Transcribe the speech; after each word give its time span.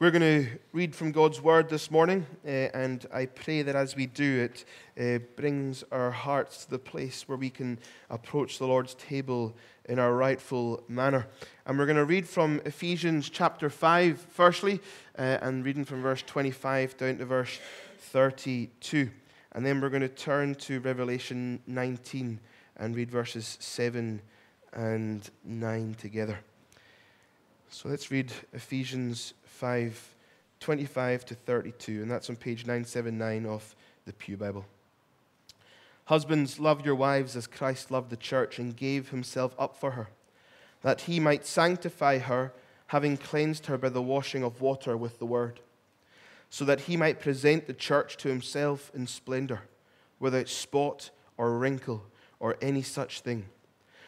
We're 0.00 0.10
going 0.10 0.46
to 0.46 0.50
read 0.72 0.96
from 0.96 1.12
God's 1.12 1.42
Word 1.42 1.68
this 1.68 1.90
morning, 1.90 2.24
uh, 2.46 2.48
and 2.48 3.04
I 3.12 3.26
pray 3.26 3.60
that 3.60 3.76
as 3.76 3.94
we 3.94 4.06
do 4.06 4.48
it, 4.48 4.64
uh, 4.98 5.18
brings 5.36 5.84
our 5.92 6.10
hearts 6.10 6.64
to 6.64 6.70
the 6.70 6.78
place 6.78 7.28
where 7.28 7.36
we 7.36 7.50
can 7.50 7.78
approach 8.08 8.58
the 8.58 8.66
Lord's 8.66 8.94
table 8.94 9.54
in 9.90 9.98
our 9.98 10.14
rightful 10.14 10.82
manner. 10.88 11.26
And 11.66 11.78
we're 11.78 11.84
going 11.84 11.98
to 11.98 12.06
read 12.06 12.26
from 12.26 12.62
Ephesians 12.64 13.28
chapter 13.28 13.68
5, 13.68 14.18
firstly, 14.18 14.80
uh, 15.18 15.36
and 15.42 15.66
reading 15.66 15.84
from 15.84 16.00
verse 16.00 16.22
25 16.22 16.96
down 16.96 17.18
to 17.18 17.26
verse 17.26 17.58
32. 17.98 19.10
And 19.52 19.66
then 19.66 19.82
we're 19.82 19.90
going 19.90 20.00
to 20.00 20.08
turn 20.08 20.54
to 20.54 20.80
Revelation 20.80 21.60
19 21.66 22.40
and 22.78 22.96
read 22.96 23.10
verses 23.10 23.58
7 23.60 24.22
and 24.72 25.30
9 25.44 25.94
together. 25.98 26.38
So 27.72 27.88
let's 27.88 28.10
read 28.10 28.32
Ephesians 28.52 29.32
5 29.44 30.16
25 30.58 31.24
to 31.24 31.34
32, 31.36 32.02
and 32.02 32.10
that's 32.10 32.28
on 32.28 32.34
page 32.34 32.66
979 32.66 33.46
of 33.46 33.76
the 34.04 34.12
Pew 34.12 34.36
Bible. 34.36 34.66
Husbands, 36.06 36.58
love 36.58 36.84
your 36.84 36.96
wives 36.96 37.36
as 37.36 37.46
Christ 37.46 37.92
loved 37.92 38.10
the 38.10 38.16
church 38.16 38.58
and 38.58 38.76
gave 38.76 39.10
himself 39.10 39.54
up 39.56 39.76
for 39.76 39.92
her, 39.92 40.08
that 40.82 41.02
he 41.02 41.20
might 41.20 41.46
sanctify 41.46 42.18
her, 42.18 42.52
having 42.88 43.16
cleansed 43.16 43.66
her 43.66 43.78
by 43.78 43.88
the 43.88 44.02
washing 44.02 44.42
of 44.42 44.60
water 44.60 44.96
with 44.96 45.20
the 45.20 45.24
word, 45.24 45.60
so 46.50 46.64
that 46.64 46.80
he 46.82 46.96
might 46.96 47.20
present 47.20 47.68
the 47.68 47.72
church 47.72 48.16
to 48.16 48.28
himself 48.28 48.90
in 48.94 49.06
splendor, 49.06 49.62
without 50.18 50.48
spot 50.48 51.10
or 51.38 51.56
wrinkle 51.56 52.02
or 52.40 52.56
any 52.60 52.82
such 52.82 53.20
thing, 53.20 53.46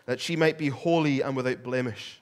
that 0.04 0.20
she 0.20 0.34
might 0.34 0.58
be 0.58 0.68
holy 0.68 1.22
and 1.22 1.36
without 1.36 1.62
blemish. 1.62 2.21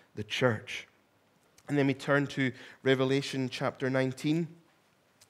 the 0.21 0.25
church. 0.25 0.87
And 1.67 1.75
then 1.75 1.87
we 1.87 1.95
turn 1.95 2.27
to 2.27 2.51
Revelation 2.83 3.49
chapter 3.49 3.89
19, 3.89 4.47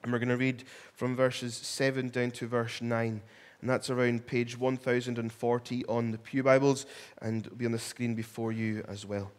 and 0.02 0.12
we're 0.12 0.18
going 0.18 0.28
to 0.28 0.36
read 0.36 0.64
from 0.92 1.16
verses 1.16 1.54
7 1.54 2.10
down 2.10 2.30
to 2.32 2.46
verse 2.46 2.82
9. 2.82 3.22
And 3.62 3.70
that's 3.70 3.88
around 3.88 4.26
page 4.26 4.58
1040 4.58 5.86
on 5.86 6.10
the 6.10 6.18
Pew 6.18 6.42
Bibles, 6.42 6.84
and 7.22 7.46
it'll 7.46 7.56
be 7.56 7.64
on 7.64 7.72
the 7.72 7.78
screen 7.78 8.14
before 8.14 8.52
you 8.52 8.84
as 8.86 9.06
well. 9.06 9.30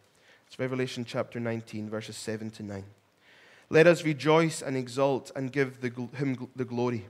It's 0.48 0.58
Revelation 0.58 1.04
chapter 1.04 1.38
19, 1.38 1.88
verses 1.88 2.16
7 2.16 2.50
to 2.50 2.64
9. 2.64 2.84
Let 3.70 3.86
us 3.86 4.04
rejoice 4.04 4.60
and 4.60 4.76
exult 4.76 5.30
and 5.36 5.52
give 5.52 5.80
the, 5.80 5.90
him 6.16 6.48
the 6.56 6.64
glory, 6.64 7.06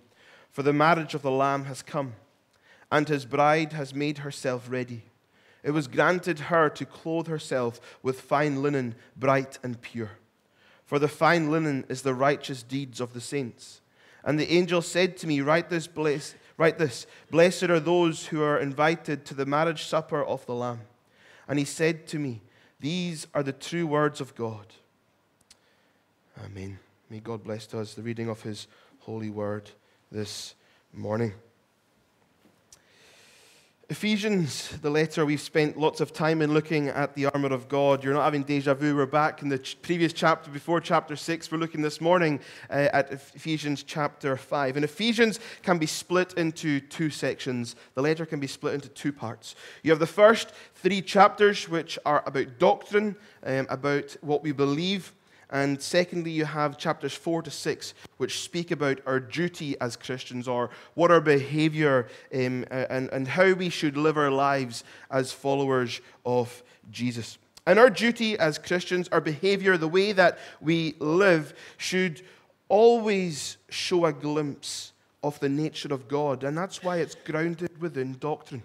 for 0.51 0.63
the 0.63 0.75
marriage 0.75 1.15
of 1.15 1.23
the 1.23 1.31
Lamb 1.31 1.65
has 1.65 1.81
come, 1.81 2.13
and 2.93 3.09
his 3.09 3.25
bride 3.25 3.73
has 3.73 3.95
made 3.95 4.19
herself 4.19 4.67
ready. 4.69 5.05
It 5.65 5.71
was 5.71 5.89
granted 5.89 6.39
her 6.39 6.69
to 6.69 6.85
clothe 6.85 7.27
herself 7.27 7.81
with 8.03 8.21
fine 8.21 8.63
linen, 8.63 8.95
bright 9.17 9.59
and 9.63 9.81
pure. 9.81 10.11
For 10.85 10.99
the 10.99 11.09
fine 11.09 11.51
linen 11.51 11.87
is 11.89 12.03
the 12.03 12.13
righteous 12.13 12.63
deeds 12.63 13.01
of 13.01 13.15
the 13.15 13.21
saints. 13.21 13.81
And 14.23 14.39
the 14.39 14.53
angel 14.53 14.83
said 14.83 15.17
to 15.19 15.27
me, 15.27 15.41
Write 15.41 15.71
this, 15.71 15.87
bless, 15.87 16.35
write 16.59 16.79
this 16.79 17.07
Blessed 17.31 17.65
are 17.65 17.81
those 17.81 18.27
who 18.27 18.43
are 18.43 18.59
invited 18.59 19.25
to 19.25 19.35
the 19.35 19.47
marriage 19.47 19.85
supper 19.85 20.23
of 20.23 20.45
the 20.45 20.55
Lamb. 20.55 20.83
And 21.49 21.59
he 21.59 21.65
said 21.65 22.07
to 22.09 22.19
me, 22.19 22.43
These 22.79 23.27
are 23.35 23.43
the 23.43 23.53
true 23.53 23.87
words 23.87 24.21
of 24.21 24.35
God. 24.35 24.67
Amen. 26.45 26.79
May 27.09 27.21
God 27.21 27.43
bless 27.43 27.73
us 27.73 27.95
the 27.95 28.03
reading 28.03 28.29
of 28.29 28.43
his 28.43 28.67
holy 29.01 29.31
word 29.31 29.71
this 30.13 30.55
morning. 30.93 31.33
Ephesians, 33.91 34.71
the 34.81 34.89
letter 34.89 35.27
we've 35.27 35.43
spent 35.43 35.77
lots 35.77 36.01
of 36.01 36.11
time 36.11 36.41
in 36.41 36.55
looking 36.55 36.89
at 36.89 37.15
the 37.15 37.27
armor 37.27 37.53
of 37.53 37.69
God. 37.69 38.03
You're 38.03 38.15
not 38.15 38.25
having 38.25 38.43
deja 38.43 38.73
vu. 38.73 38.97
We're 38.97 39.05
back 39.05 39.43
in 39.43 39.51
the 39.51 39.59
ch- 39.59 39.81
previous 39.83 40.15
chapter 40.15 40.51
before 40.51 40.81
chapter 40.81 41.17
6. 41.17 41.53
We're 41.53 41.59
looking 41.59 41.83
this 41.83 42.01
morning 42.01 42.41
uh, 42.71 42.89
at 42.95 43.13
Ephesians 43.13 43.83
chapter 43.83 44.39
5. 44.39 44.77
And 44.77 44.85
Ephesians 44.87 45.39
can 45.63 45.77
be 45.77 45.85
split 45.85 46.33
into 46.39 46.81
two 46.81 47.11
sections. 47.11 47.77
The 47.95 48.01
letter 48.01 48.25
can 48.25 48.41
be 48.41 48.47
split 48.47 48.73
into 48.73 48.89
two 48.89 49.13
parts. 49.13 49.55
You 49.83 49.91
have 49.91 50.01
the 50.01 50.07
first 50.07 50.53
three 50.77 51.03
chapters, 51.03 51.69
which 51.69 51.99
are 52.07 52.23
about 52.27 52.59
doctrine, 52.59 53.17
um, 53.43 53.67
about 53.69 54.17
what 54.23 54.43
we 54.43 54.53
believe 54.53 55.13
and 55.51 55.81
secondly, 55.81 56.31
you 56.31 56.45
have 56.45 56.79
chapters 56.79 57.13
4 57.13 57.43
to 57.43 57.51
6, 57.51 57.95
which 58.17 58.41
speak 58.41 58.71
about 58.71 59.01
our 59.07 59.21
duty 59.21 59.79
as 59.81 59.97
Christians 59.97 60.49
or 60.49 60.71
what 60.95 61.11
our 61.11 61.21
behavior 61.21 62.09
um, 62.33 62.65
and, 62.71 63.09
and 63.11 63.29
how 63.29 63.53
we 63.53 63.69
should 63.69 63.97
live 63.97 64.17
our 64.17 64.31
lives 64.31 64.85
as 65.11 65.33
followers 65.33 66.01
of 66.25 66.63
Jesus. 66.91 67.39
And 67.67 67.79
our 67.79 67.91
duty 67.91 68.39
as 68.39 68.59
Christians, 68.59 69.09
our 69.09 69.21
behavior, 69.21 69.77
the 69.77 69.89
way 69.89 70.13
that 70.13 70.39
we 70.61 70.95
live, 70.99 71.55
should 71.77 72.23
always 72.69 73.57
show 73.69 74.07
a 74.07 74.13
glimpse 74.13 74.93
of 75.23 75.41
the 75.41 75.49
nature 75.49 75.93
of 75.93 76.09
God. 76.09 76.45
And 76.45 76.57
that's 76.57 76.83
why 76.83 76.99
it's 76.99 77.15
grounded 77.15 77.81
within 77.81 78.17
doctrine. 78.19 78.63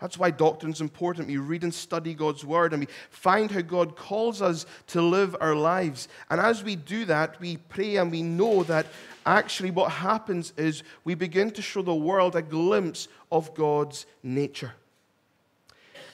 That's 0.00 0.18
why 0.18 0.30
doctrine 0.30 0.72
is 0.72 0.80
important. 0.80 1.26
We 1.26 1.38
read 1.38 1.64
and 1.64 1.74
study 1.74 2.14
God's 2.14 2.44
word 2.44 2.72
and 2.72 2.80
we 2.80 2.88
find 3.10 3.50
how 3.50 3.62
God 3.62 3.96
calls 3.96 4.40
us 4.40 4.64
to 4.88 5.02
live 5.02 5.34
our 5.40 5.56
lives. 5.56 6.08
And 6.30 6.40
as 6.40 6.62
we 6.62 6.76
do 6.76 7.04
that, 7.06 7.40
we 7.40 7.56
pray 7.56 7.96
and 7.96 8.10
we 8.10 8.22
know 8.22 8.62
that 8.64 8.86
actually 9.26 9.72
what 9.72 9.90
happens 9.90 10.52
is 10.56 10.84
we 11.04 11.14
begin 11.14 11.50
to 11.52 11.62
show 11.62 11.82
the 11.82 11.94
world 11.94 12.36
a 12.36 12.42
glimpse 12.42 13.08
of 13.32 13.54
God's 13.54 14.06
nature. 14.22 14.72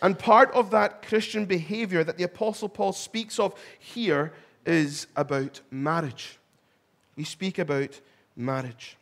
And 0.01 0.19
part 0.19 0.51
of 0.53 0.71
that 0.71 1.03
Christian 1.03 1.45
behavior 1.45 2.05
that 2.05 2.17
the 2.17 2.25
Apostle 2.25 2.69
Paul 2.69 2.93
speaks 2.93 3.39
of 3.39 3.55
here 3.79 4.33
is 4.67 5.07
about 5.15 5.61
marriage. 5.71 6.39
We 7.17 7.25
speak 7.25 7.59
about 7.59 8.01
marriage. 8.37 8.97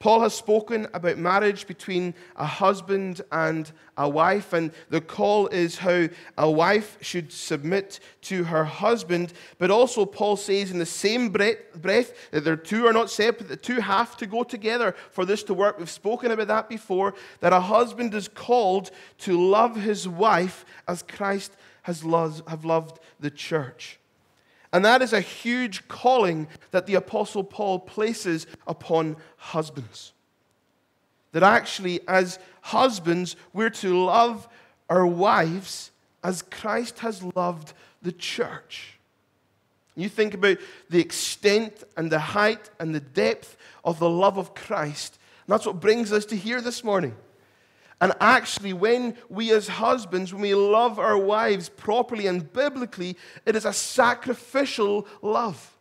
Paul 0.00 0.20
has 0.20 0.32
spoken 0.32 0.86
about 0.94 1.18
marriage 1.18 1.66
between 1.66 2.14
a 2.36 2.46
husband 2.46 3.20
and 3.32 3.70
a 3.96 4.08
wife, 4.08 4.52
and 4.52 4.70
the 4.90 5.00
call 5.00 5.48
is 5.48 5.78
how 5.78 6.08
a 6.36 6.48
wife 6.48 6.98
should 7.00 7.32
submit 7.32 7.98
to 8.22 8.44
her 8.44 8.64
husband. 8.64 9.32
But 9.58 9.72
also, 9.72 10.04
Paul 10.04 10.36
says 10.36 10.70
in 10.70 10.78
the 10.78 10.86
same 10.86 11.30
breath 11.30 12.30
that 12.30 12.44
the 12.44 12.56
two 12.56 12.86
are 12.86 12.92
not 12.92 13.10
separate, 13.10 13.48
the 13.48 13.56
two 13.56 13.80
have 13.80 14.16
to 14.18 14.26
go 14.26 14.44
together 14.44 14.94
for 15.10 15.24
this 15.24 15.42
to 15.44 15.54
work. 15.54 15.80
We've 15.80 15.90
spoken 15.90 16.30
about 16.30 16.46
that 16.46 16.68
before, 16.68 17.14
that 17.40 17.52
a 17.52 17.58
husband 17.58 18.14
is 18.14 18.28
called 18.28 18.92
to 19.18 19.40
love 19.40 19.74
his 19.74 20.06
wife 20.06 20.64
as 20.86 21.02
Christ 21.02 21.56
has 21.82 22.04
loved 22.04 23.00
the 23.18 23.30
church. 23.32 23.98
And 24.72 24.84
that 24.84 25.02
is 25.02 25.12
a 25.12 25.20
huge 25.20 25.88
calling 25.88 26.46
that 26.70 26.86
the 26.86 26.96
Apostle 26.96 27.44
Paul 27.44 27.78
places 27.78 28.46
upon 28.66 29.16
husbands. 29.36 30.12
That 31.32 31.42
actually, 31.42 32.00
as 32.06 32.38
husbands, 32.60 33.36
we're 33.52 33.70
to 33.70 34.04
love 34.04 34.48
our 34.90 35.06
wives 35.06 35.90
as 36.22 36.42
Christ 36.42 36.98
has 37.00 37.22
loved 37.34 37.72
the 38.02 38.12
church. 38.12 38.98
You 39.94 40.08
think 40.08 40.34
about 40.34 40.58
the 40.90 41.00
extent 41.00 41.82
and 41.96 42.10
the 42.10 42.20
height 42.20 42.70
and 42.78 42.94
the 42.94 43.00
depth 43.00 43.56
of 43.84 43.98
the 43.98 44.08
love 44.08 44.38
of 44.38 44.54
Christ. 44.54 45.18
And 45.46 45.52
that's 45.52 45.66
what 45.66 45.80
brings 45.80 46.12
us 46.12 46.24
to 46.26 46.36
here 46.36 46.60
this 46.60 46.84
morning. 46.84 47.16
And 48.00 48.12
actually, 48.20 48.72
when 48.72 49.16
we 49.28 49.52
as 49.52 49.66
husbands, 49.66 50.32
when 50.32 50.42
we 50.42 50.54
love 50.54 50.98
our 50.98 51.18
wives 51.18 51.68
properly 51.68 52.28
and 52.28 52.52
biblically, 52.52 53.16
it 53.44 53.56
is 53.56 53.64
a 53.64 53.72
sacrificial 53.72 55.06
love. 55.20 55.76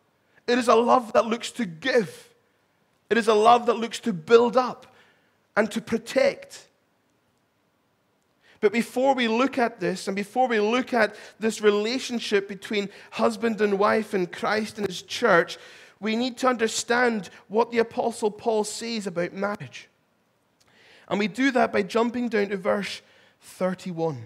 It 0.48 0.58
is 0.58 0.68
a 0.68 0.76
love 0.76 1.14
that 1.14 1.28
looks 1.28 1.52
to 1.52 1.66
give. 1.66 2.34
It 3.10 3.18
is 3.18 3.28
a 3.28 3.34
love 3.34 3.68
that 3.68 3.76
looks 3.76 4.00
to 4.02 4.14
build 4.14 4.58
up 4.58 4.96
and 5.56 5.70
to 5.72 5.82
protect. 5.82 6.68
But 8.62 8.74
before 8.74 9.14
we 9.14 9.28
look 9.28 9.60
at 9.60 9.80
this, 9.80 10.08
and 10.08 10.16
before 10.16 10.48
we 10.48 10.60
look 10.60 10.94
at 10.94 11.16
this 11.40 11.62
relationship 11.62 12.48
between 12.48 12.90
husband 13.12 13.62
and 13.62 13.78
wife 13.78 14.16
and 14.16 14.32
Christ 14.32 14.80
and 14.80 14.88
his 14.88 15.04
church, 15.04 15.60
we 16.00 16.16
need 16.16 16.38
to 16.38 16.48
understand 16.48 17.30
what 17.48 17.72
the 17.72 17.80
Apostle 17.80 18.32
Paul 18.32 18.64
says 18.64 19.06
about 19.06 19.34
marriage. 19.34 19.88
And 21.08 21.20
we 21.20 21.28
do 21.28 21.52
that 21.52 21.72
by 21.72 21.84
jumping 21.84 22.30
down 22.30 22.50
to 22.50 22.58
verse 22.58 23.02
31. 23.42 24.22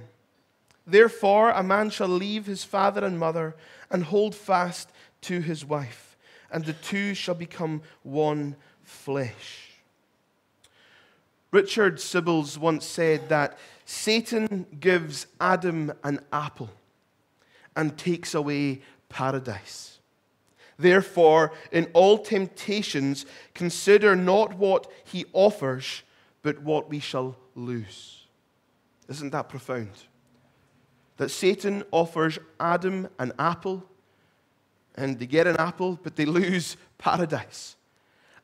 Therefore, 0.85 1.51
a 1.51 1.63
man 1.63 1.89
shall 1.89 2.07
leave 2.07 2.45
his 2.45 2.63
father 2.63 3.05
and 3.05 3.19
mother 3.19 3.55
and 3.89 4.03
hold 4.03 4.33
fast 4.33 4.89
to 5.21 5.39
his 5.39 5.63
wife, 5.63 6.17
and 6.51 6.65
the 6.65 6.73
two 6.73 7.13
shall 7.13 7.35
become 7.35 7.81
one 8.03 8.55
flesh. 8.83 9.69
Richard 11.51 11.97
Sibbes 11.97 12.57
once 12.57 12.85
said 12.85 13.29
that 13.29 13.57
Satan 13.85 14.65
gives 14.79 15.27
Adam 15.39 15.91
an 16.03 16.21
apple 16.31 16.69
and 17.75 17.97
takes 17.97 18.33
away 18.33 18.81
paradise. 19.09 19.99
Therefore, 20.79 21.51
in 21.71 21.89
all 21.93 22.17
temptations, 22.17 23.25
consider 23.53 24.15
not 24.15 24.55
what 24.55 24.89
he 25.03 25.25
offers, 25.33 26.03
but 26.41 26.61
what 26.61 26.89
we 26.89 26.99
shall 26.99 27.35
lose. 27.55 28.25
Isn't 29.09 29.31
that 29.31 29.49
profound? 29.49 29.91
That 31.17 31.29
Satan 31.29 31.83
offers 31.91 32.39
Adam 32.59 33.07
an 33.19 33.33
apple, 33.37 33.83
and 34.95 35.19
they 35.19 35.27
get 35.27 35.47
an 35.47 35.57
apple, 35.57 35.99
but 36.01 36.15
they 36.15 36.25
lose 36.25 36.77
paradise. 36.97 37.75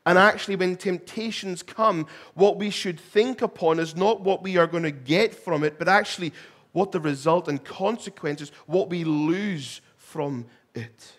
And 0.06 0.16
actually, 0.16 0.56
when 0.56 0.76
temptations 0.76 1.62
come, 1.62 2.06
what 2.34 2.56
we 2.56 2.70
should 2.70 2.98
think 2.98 3.42
upon 3.42 3.78
is 3.78 3.94
not 3.94 4.22
what 4.22 4.42
we 4.42 4.56
are 4.56 4.66
going 4.66 4.84
to 4.84 4.90
get 4.90 5.34
from 5.34 5.64
it, 5.64 5.78
but 5.78 5.88
actually 5.88 6.32
what 6.72 6.92
the 6.92 7.00
result 7.00 7.48
and 7.48 7.62
consequences, 7.62 8.52
what 8.66 8.88
we 8.88 9.04
lose 9.04 9.80
from 9.96 10.46
it. 10.74 11.17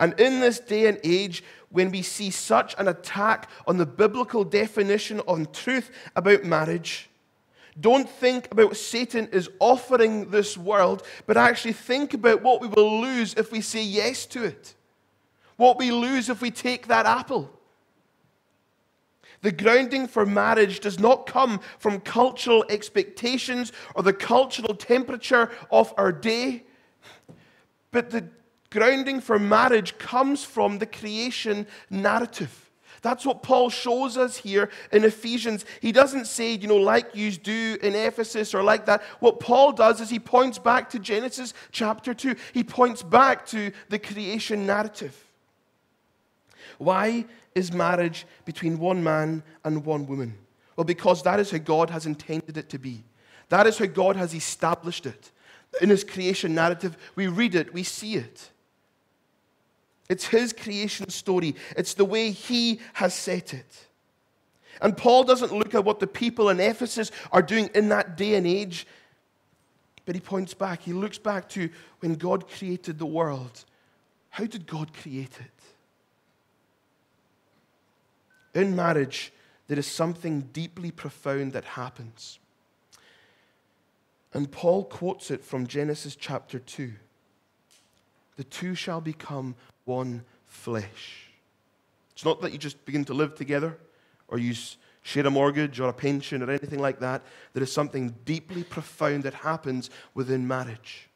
And 0.00 0.18
in 0.20 0.40
this 0.40 0.60
day 0.60 0.86
and 0.86 0.98
age, 1.02 1.42
when 1.70 1.90
we 1.90 2.02
see 2.02 2.30
such 2.30 2.74
an 2.78 2.88
attack 2.88 3.50
on 3.66 3.76
the 3.76 3.86
biblical 3.86 4.44
definition 4.44 5.20
on 5.20 5.46
truth 5.52 5.90
about 6.14 6.44
marriage, 6.44 7.10
don't 7.80 8.08
think 8.08 8.48
about 8.50 8.68
what 8.68 8.76
Satan 8.76 9.28
is 9.32 9.48
offering 9.60 10.30
this 10.30 10.56
world, 10.56 11.04
but 11.26 11.36
actually 11.36 11.74
think 11.74 12.14
about 12.14 12.42
what 12.42 12.60
we 12.60 12.68
will 12.68 13.00
lose 13.00 13.34
if 13.34 13.52
we 13.52 13.60
say 13.60 13.82
yes 13.82 14.26
to 14.26 14.44
it. 14.44 14.74
What 15.56 15.78
we 15.78 15.90
lose 15.90 16.28
if 16.28 16.40
we 16.40 16.50
take 16.50 16.88
that 16.88 17.06
apple. 17.06 17.50
The 19.42 19.52
grounding 19.52 20.08
for 20.08 20.26
marriage 20.26 20.80
does 20.80 20.98
not 20.98 21.26
come 21.26 21.60
from 21.78 22.00
cultural 22.00 22.64
expectations 22.68 23.72
or 23.94 24.02
the 24.02 24.12
cultural 24.12 24.74
temperature 24.74 25.50
of 25.70 25.94
our 25.96 26.10
day, 26.10 26.64
but 27.92 28.10
the 28.10 28.28
grounding 28.70 29.20
for 29.20 29.38
marriage 29.38 29.98
comes 29.98 30.44
from 30.44 30.78
the 30.78 30.86
creation 30.86 31.66
narrative. 31.90 32.68
That's 33.02 33.24
what 33.24 33.42
Paul 33.42 33.70
shows 33.70 34.16
us 34.16 34.36
here 34.36 34.70
in 34.92 35.04
Ephesians. 35.04 35.64
He 35.80 35.92
doesn't 35.92 36.26
say, 36.26 36.54
you 36.54 36.66
know, 36.66 36.76
like 36.76 37.14
you 37.14 37.30
do 37.30 37.78
in 37.82 37.94
Ephesus 37.94 38.54
or 38.54 38.62
like 38.62 38.86
that. 38.86 39.02
What 39.20 39.40
Paul 39.40 39.72
does 39.72 40.00
is 40.00 40.10
he 40.10 40.18
points 40.18 40.58
back 40.58 40.90
to 40.90 40.98
Genesis 40.98 41.54
chapter 41.70 42.12
2. 42.12 42.34
He 42.52 42.64
points 42.64 43.02
back 43.02 43.46
to 43.46 43.70
the 43.88 43.98
creation 43.98 44.66
narrative. 44.66 45.24
Why 46.78 47.24
is 47.54 47.72
marriage 47.72 48.26
between 48.44 48.78
one 48.78 49.02
man 49.02 49.42
and 49.64 49.84
one 49.84 50.06
woman? 50.06 50.36
Well, 50.76 50.84
because 50.84 51.22
that 51.22 51.40
is 51.40 51.50
how 51.50 51.58
God 51.58 51.90
has 51.90 52.06
intended 52.06 52.56
it 52.56 52.68
to 52.70 52.78
be. 52.78 53.04
That 53.48 53.66
is 53.66 53.78
how 53.78 53.86
God 53.86 54.16
has 54.16 54.34
established 54.34 55.06
it. 55.06 55.30
In 55.80 55.90
his 55.90 56.04
creation 56.04 56.54
narrative, 56.54 56.96
we 57.14 57.26
read 57.26 57.54
it, 57.54 57.72
we 57.72 57.82
see 57.82 58.14
it. 58.14 58.50
It's 60.08 60.26
his 60.26 60.52
creation 60.52 61.10
story, 61.10 61.54
it's 61.76 61.94
the 61.94 62.04
way 62.04 62.30
he 62.30 62.80
has 62.94 63.14
set 63.14 63.52
it. 63.52 63.86
And 64.80 64.96
Paul 64.96 65.24
doesn't 65.24 65.52
look 65.52 65.74
at 65.74 65.84
what 65.84 65.98
the 65.98 66.06
people 66.06 66.48
in 66.50 66.60
Ephesus 66.60 67.10
are 67.32 67.42
doing 67.42 67.68
in 67.74 67.88
that 67.88 68.16
day 68.16 68.34
and 68.34 68.46
age, 68.46 68.86
but 70.06 70.14
he 70.14 70.20
points 70.20 70.54
back. 70.54 70.82
He 70.82 70.92
looks 70.92 71.18
back 71.18 71.48
to 71.50 71.68
when 72.00 72.14
God 72.14 72.48
created 72.48 72.98
the 72.98 73.06
world. 73.06 73.64
How 74.30 74.46
did 74.46 74.66
God 74.66 74.92
create 74.94 75.36
it? 75.40 75.50
In 78.58 78.74
marriage, 78.74 79.32
there 79.66 79.78
is 79.78 79.86
something 79.86 80.42
deeply 80.52 80.90
profound 80.90 81.52
that 81.52 81.64
happens. 81.64 82.38
And 84.32 84.50
Paul 84.50 84.84
quotes 84.84 85.30
it 85.30 85.44
from 85.44 85.66
Genesis 85.66 86.16
chapter 86.16 86.58
2. 86.58 86.92
The 88.36 88.44
two 88.44 88.74
shall 88.74 89.00
become 89.00 89.56
one 89.88 90.22
flesh. 90.46 91.30
It's 92.12 92.24
not 92.24 92.40
that 92.42 92.52
you 92.52 92.58
just 92.58 92.84
begin 92.84 93.04
to 93.06 93.14
live 93.14 93.34
together 93.34 93.78
or 94.28 94.38
you 94.38 94.54
share 95.02 95.26
a 95.26 95.30
mortgage 95.30 95.80
or 95.80 95.88
a 95.88 95.92
pension 95.92 96.42
or 96.42 96.50
anything 96.50 96.78
like 96.78 97.00
that. 97.00 97.22
There 97.54 97.62
is 97.62 97.72
something 97.72 98.14
deeply 98.24 98.62
profound 98.62 99.24
that 99.24 99.34
happens 99.34 99.88
within 100.14 100.46
marriage. 100.46 101.08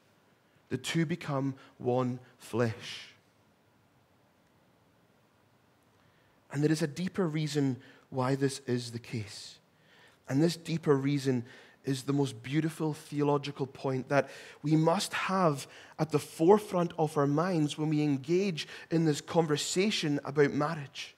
The 0.69 0.77
two 0.77 1.05
become 1.05 1.53
one 1.77 2.19
flesh. 2.39 3.13
And 6.51 6.63
there 6.63 6.71
is 6.71 6.81
a 6.81 6.87
deeper 6.87 7.27
reason 7.27 7.77
why 8.09 8.35
this 8.35 8.61
is 8.65 8.91
the 8.91 8.99
case. 8.99 9.59
And 10.27 10.41
this 10.41 10.55
deeper 10.55 10.95
reason 10.95 11.45
is 11.85 12.03
the 12.03 12.13
most 12.13 12.41
beautiful 12.41 12.93
theological 12.93 13.67
point 13.67 14.09
that 14.09 14.29
we 14.61 14.75
must 14.75 15.13
have 15.13 15.67
at 15.99 16.11
the 16.11 16.19
forefront 16.19 16.93
of 16.97 17.17
our 17.17 17.27
minds 17.27 17.77
when 17.77 17.89
we 17.89 18.01
engage 18.01 18.67
in 18.89 19.05
this 19.05 19.21
conversation 19.21 20.19
about 20.25 20.51
marriage. 20.51 21.15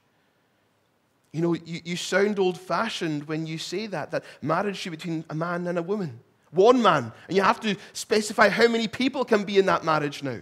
You 1.31 1.41
know, 1.41 1.53
you, 1.53 1.81
you 1.83 1.95
sound 1.95 2.39
old 2.39 2.57
fashioned 2.59 3.27
when 3.27 3.45
you 3.45 3.57
say 3.57 3.87
that, 3.87 4.11
that 4.11 4.23
marriage 4.41 4.77
should 4.77 4.91
be 4.91 4.97
between 4.97 5.25
a 5.29 5.35
man 5.35 5.67
and 5.67 5.77
a 5.77 5.83
woman. 5.83 6.19
One 6.51 6.81
man. 6.81 7.11
And 7.27 7.35
you 7.35 7.43
have 7.43 7.59
to 7.59 7.75
specify 7.93 8.49
how 8.49 8.67
many 8.67 8.87
people 8.87 9.25
can 9.25 9.43
be 9.43 9.57
in 9.57 9.65
that 9.65 9.83
marriage 9.83 10.23
now. 10.23 10.39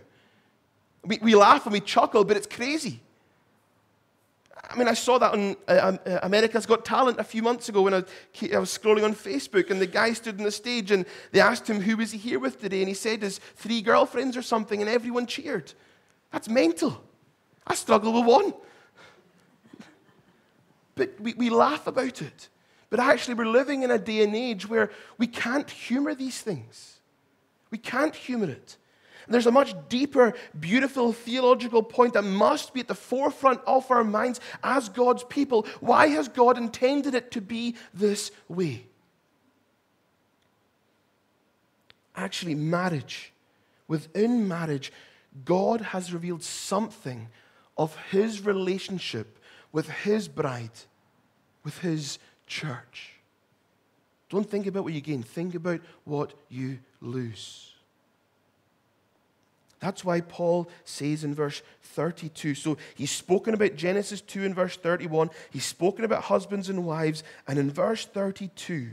We, 1.03 1.19
we 1.21 1.35
laugh 1.35 1.65
and 1.65 1.73
we 1.73 1.79
chuckle, 1.79 2.23
but 2.23 2.37
it's 2.37 2.47
crazy. 2.47 3.01
I 4.73 4.75
mean, 4.75 4.87
I 4.87 4.95
saw 4.95 5.19
that 5.19 5.33
on 5.33 5.55
uh, 5.67 5.79
um, 5.81 5.99
uh, 6.03 6.19
America's 6.23 6.65
Got 6.65 6.83
Talent 6.83 7.19
a 7.19 7.23
few 7.23 7.43
months 7.43 7.69
ago 7.69 7.83
when 7.83 7.93
I, 7.93 8.03
I, 8.51 8.57
was 8.57 8.75
scrolling 8.75 9.03
on 9.03 9.13
Facebook, 9.13 9.69
and 9.69 9.79
the 9.79 9.85
guy 9.85 10.13
stood 10.13 10.39
on 10.39 10.43
the 10.43 10.51
stage 10.51 10.89
and 10.89 11.05
they 11.31 11.39
asked 11.39 11.69
him, 11.69 11.79
Who 11.79 11.97
was 11.97 12.11
he 12.11 12.17
here 12.17 12.39
with 12.39 12.59
today? 12.59 12.79
And 12.79 12.87
he 12.87 12.95
said 12.95 13.21
his 13.21 13.37
three 13.55 13.83
girlfriends 13.83 14.35
or 14.35 14.41
something, 14.41 14.81
and 14.81 14.89
everyone 14.89 15.27
cheered. 15.27 15.71
That's 16.31 16.49
mental. 16.49 17.03
I 17.67 17.75
struggle 17.75 18.13
with 18.13 18.25
one. 18.25 18.53
But 20.95 21.19
we, 21.19 21.35
we 21.35 21.49
laugh 21.51 21.85
about 21.85 22.21
it. 22.23 22.49
But 22.89 22.99
actually, 22.99 23.35
we're 23.35 23.45
living 23.45 23.83
in 23.83 23.91
a 23.91 23.99
day 23.99 24.23
and 24.23 24.35
age 24.35 24.67
where 24.67 24.89
we 25.19 25.27
can't 25.27 25.69
humor 25.69 26.15
these 26.15 26.41
things. 26.41 26.97
We 27.69 27.77
can't 27.77 28.15
humor 28.15 28.49
it. 28.49 28.77
There's 29.27 29.47
a 29.47 29.51
much 29.51 29.73
deeper, 29.89 30.33
beautiful 30.59 31.13
theological 31.13 31.83
point 31.83 32.13
that 32.13 32.23
must 32.23 32.73
be 32.73 32.81
at 32.81 32.87
the 32.87 32.95
forefront 32.95 33.61
of 33.65 33.89
our 33.89 34.03
minds 34.03 34.39
as 34.63 34.89
God's 34.89 35.23
people. 35.23 35.65
Why 35.79 36.07
has 36.07 36.27
God 36.27 36.57
intended 36.57 37.15
it 37.15 37.31
to 37.31 37.41
be 37.41 37.75
this 37.93 38.31
way? 38.47 38.85
Actually, 42.15 42.55
marriage, 42.55 43.31
within 43.87 44.47
marriage, 44.47 44.91
God 45.45 45.81
has 45.81 46.13
revealed 46.13 46.43
something 46.43 47.27
of 47.77 47.95
His 48.11 48.45
relationship 48.45 49.39
with 49.71 49.89
His 49.89 50.27
bride, 50.27 50.69
with 51.63 51.79
His 51.79 52.19
church. 52.45 53.13
Don't 54.29 54.49
think 54.49 54.67
about 54.67 54.83
what 54.83 54.93
you 54.93 55.01
gain, 55.01 55.23
think 55.23 55.55
about 55.55 55.81
what 56.05 56.33
you 56.49 56.79
lose. 57.01 57.72
That's 59.83 60.05
why 60.05 60.21
Paul 60.21 60.69
says 60.85 61.25
in 61.25 61.35
verse 61.35 61.61
32. 61.81 62.55
So 62.55 62.77
he's 62.95 63.11
spoken 63.11 63.53
about 63.53 63.75
Genesis 63.75 64.21
2 64.21 64.45
in 64.45 64.53
verse 64.53 64.77
31. 64.77 65.29
He's 65.49 65.65
spoken 65.65 66.05
about 66.05 66.23
husbands 66.23 66.69
and 66.69 66.85
wives. 66.85 67.21
And 67.49 67.59
in 67.59 67.69
verse 67.69 68.05
32, 68.05 68.91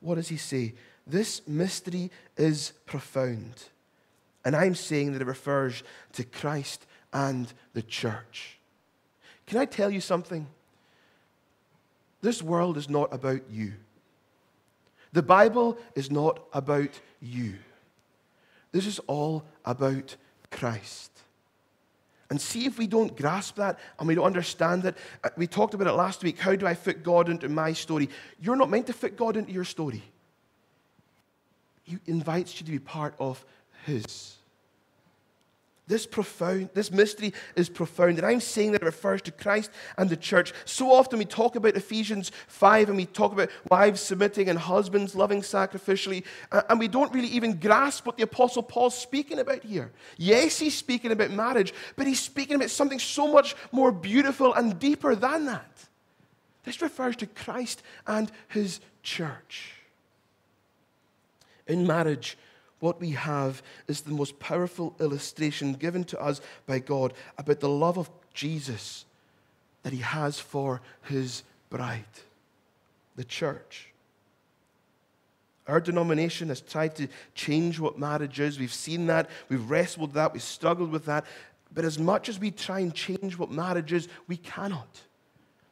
what 0.00 0.14
does 0.14 0.28
he 0.28 0.38
say? 0.38 0.72
This 1.06 1.46
mystery 1.46 2.10
is 2.38 2.72
profound. 2.86 3.64
And 4.46 4.56
I'm 4.56 4.74
saying 4.74 5.12
that 5.12 5.20
it 5.20 5.26
refers 5.26 5.82
to 6.14 6.24
Christ 6.24 6.86
and 7.12 7.52
the 7.74 7.82
church. 7.82 8.56
Can 9.44 9.58
I 9.58 9.66
tell 9.66 9.90
you 9.90 10.00
something? 10.00 10.46
This 12.22 12.40
world 12.40 12.78
is 12.78 12.88
not 12.88 13.12
about 13.12 13.42
you. 13.50 13.74
The 15.12 15.22
Bible 15.22 15.76
is 15.94 16.10
not 16.10 16.40
about 16.54 16.98
you. 17.20 17.56
This 18.72 18.86
is 18.86 18.98
all 19.00 19.44
about 19.64 20.16
Christ. 20.50 21.10
And 22.30 22.40
see 22.40 22.64
if 22.64 22.78
we 22.78 22.86
don't 22.86 23.14
grasp 23.14 23.56
that 23.56 23.78
and 23.98 24.08
we 24.08 24.14
don't 24.14 24.24
understand 24.24 24.86
it. 24.86 24.96
Uh, 25.22 25.28
we 25.36 25.46
talked 25.46 25.74
about 25.74 25.86
it 25.86 25.92
last 25.92 26.24
week. 26.24 26.38
How 26.38 26.56
do 26.56 26.66
I 26.66 26.72
fit 26.72 27.02
God 27.02 27.28
into 27.28 27.50
my 27.50 27.74
story? 27.74 28.08
You're 28.40 28.56
not 28.56 28.70
meant 28.70 28.86
to 28.86 28.94
fit 28.94 29.18
God 29.18 29.36
into 29.36 29.52
your 29.52 29.64
story. 29.64 30.02
He 31.82 31.98
invites 32.06 32.58
you 32.58 32.64
to 32.64 32.72
be 32.72 32.78
part 32.78 33.14
of 33.18 33.44
His. 33.84 34.36
This 35.88 36.06
profound, 36.06 36.70
this 36.74 36.92
mystery 36.92 37.34
is 37.56 37.68
profound. 37.68 38.16
And 38.16 38.26
I'm 38.26 38.40
saying 38.40 38.72
that 38.72 38.82
it 38.82 38.86
refers 38.86 39.20
to 39.22 39.32
Christ 39.32 39.70
and 39.98 40.08
the 40.08 40.16
church. 40.16 40.52
So 40.64 40.92
often 40.92 41.18
we 41.18 41.24
talk 41.24 41.56
about 41.56 41.76
Ephesians 41.76 42.30
5 42.46 42.88
and 42.88 42.96
we 42.96 43.06
talk 43.06 43.32
about 43.32 43.50
wives 43.68 44.00
submitting 44.00 44.48
and 44.48 44.58
husbands 44.58 45.16
loving 45.16 45.40
sacrificially, 45.42 46.24
and 46.52 46.78
we 46.78 46.86
don't 46.86 47.12
really 47.12 47.28
even 47.28 47.58
grasp 47.58 48.06
what 48.06 48.16
the 48.16 48.22
Apostle 48.22 48.62
Paul's 48.62 48.96
speaking 48.96 49.40
about 49.40 49.64
here. 49.64 49.90
Yes, 50.16 50.58
he's 50.58 50.76
speaking 50.78 51.10
about 51.10 51.32
marriage, 51.32 51.74
but 51.96 52.06
he's 52.06 52.20
speaking 52.20 52.54
about 52.54 52.70
something 52.70 53.00
so 53.00 53.26
much 53.26 53.56
more 53.72 53.90
beautiful 53.90 54.54
and 54.54 54.78
deeper 54.78 55.16
than 55.16 55.46
that. 55.46 55.88
This 56.64 56.80
refers 56.80 57.16
to 57.16 57.26
Christ 57.26 57.82
and 58.06 58.30
his 58.46 58.78
church. 59.02 59.72
In 61.66 61.86
marriage, 61.86 62.38
what 62.82 63.00
we 63.00 63.10
have 63.10 63.62
is 63.86 64.00
the 64.00 64.10
most 64.10 64.40
powerful 64.40 64.96
illustration 64.98 65.74
given 65.74 66.02
to 66.02 66.20
us 66.20 66.40
by 66.66 66.80
God 66.80 67.14
about 67.38 67.60
the 67.60 67.68
love 67.68 67.96
of 67.96 68.10
Jesus 68.34 69.04
that 69.84 69.92
he 69.92 70.00
has 70.00 70.40
for 70.40 70.80
his 71.02 71.44
bride, 71.70 72.04
the 73.14 73.22
church. 73.22 73.88
Our 75.68 75.80
denomination 75.80 76.48
has 76.48 76.60
tried 76.60 76.96
to 76.96 77.06
change 77.36 77.78
what 77.78 78.00
marriage 78.00 78.40
is. 78.40 78.58
We've 78.58 78.72
seen 78.72 79.06
that. 79.06 79.30
We've 79.48 79.70
wrestled 79.70 80.08
with 80.08 80.14
that. 80.14 80.32
We've 80.32 80.42
struggled 80.42 80.90
with 80.90 81.04
that. 81.04 81.24
But 81.72 81.84
as 81.84 82.00
much 82.00 82.28
as 82.28 82.40
we 82.40 82.50
try 82.50 82.80
and 82.80 82.92
change 82.92 83.38
what 83.38 83.52
marriage 83.52 83.92
is, 83.92 84.08
we 84.26 84.38
cannot. 84.38 84.88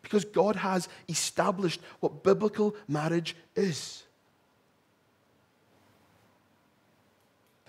Because 0.03 0.25
God 0.25 0.55
has 0.55 0.89
established 1.09 1.81
what 1.99 2.23
biblical 2.23 2.77
marriage 2.87 3.35
is. 3.57 4.05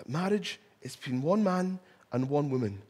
That 0.01 0.09
marriage 0.09 0.59
is 0.81 0.95
between 0.95 1.21
one 1.21 1.43
man 1.43 1.79
and 2.11 2.27
one 2.27 2.49
woman. 2.49 2.81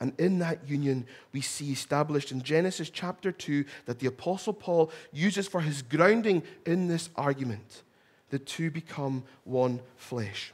And 0.00 0.12
in 0.18 0.40
that 0.40 0.68
union, 0.68 1.06
we 1.32 1.40
see 1.40 1.70
established 1.70 2.32
in 2.32 2.42
Genesis 2.42 2.90
chapter 2.90 3.30
2 3.30 3.64
that 3.86 4.00
the 4.00 4.08
Apostle 4.08 4.52
Paul 4.52 4.90
uses 5.12 5.46
for 5.46 5.60
his 5.60 5.82
grounding 5.82 6.42
in 6.66 6.88
this 6.88 7.08
argument. 7.14 7.84
The 8.30 8.40
two 8.40 8.72
become 8.72 9.22
one 9.44 9.80
flesh. 9.96 10.52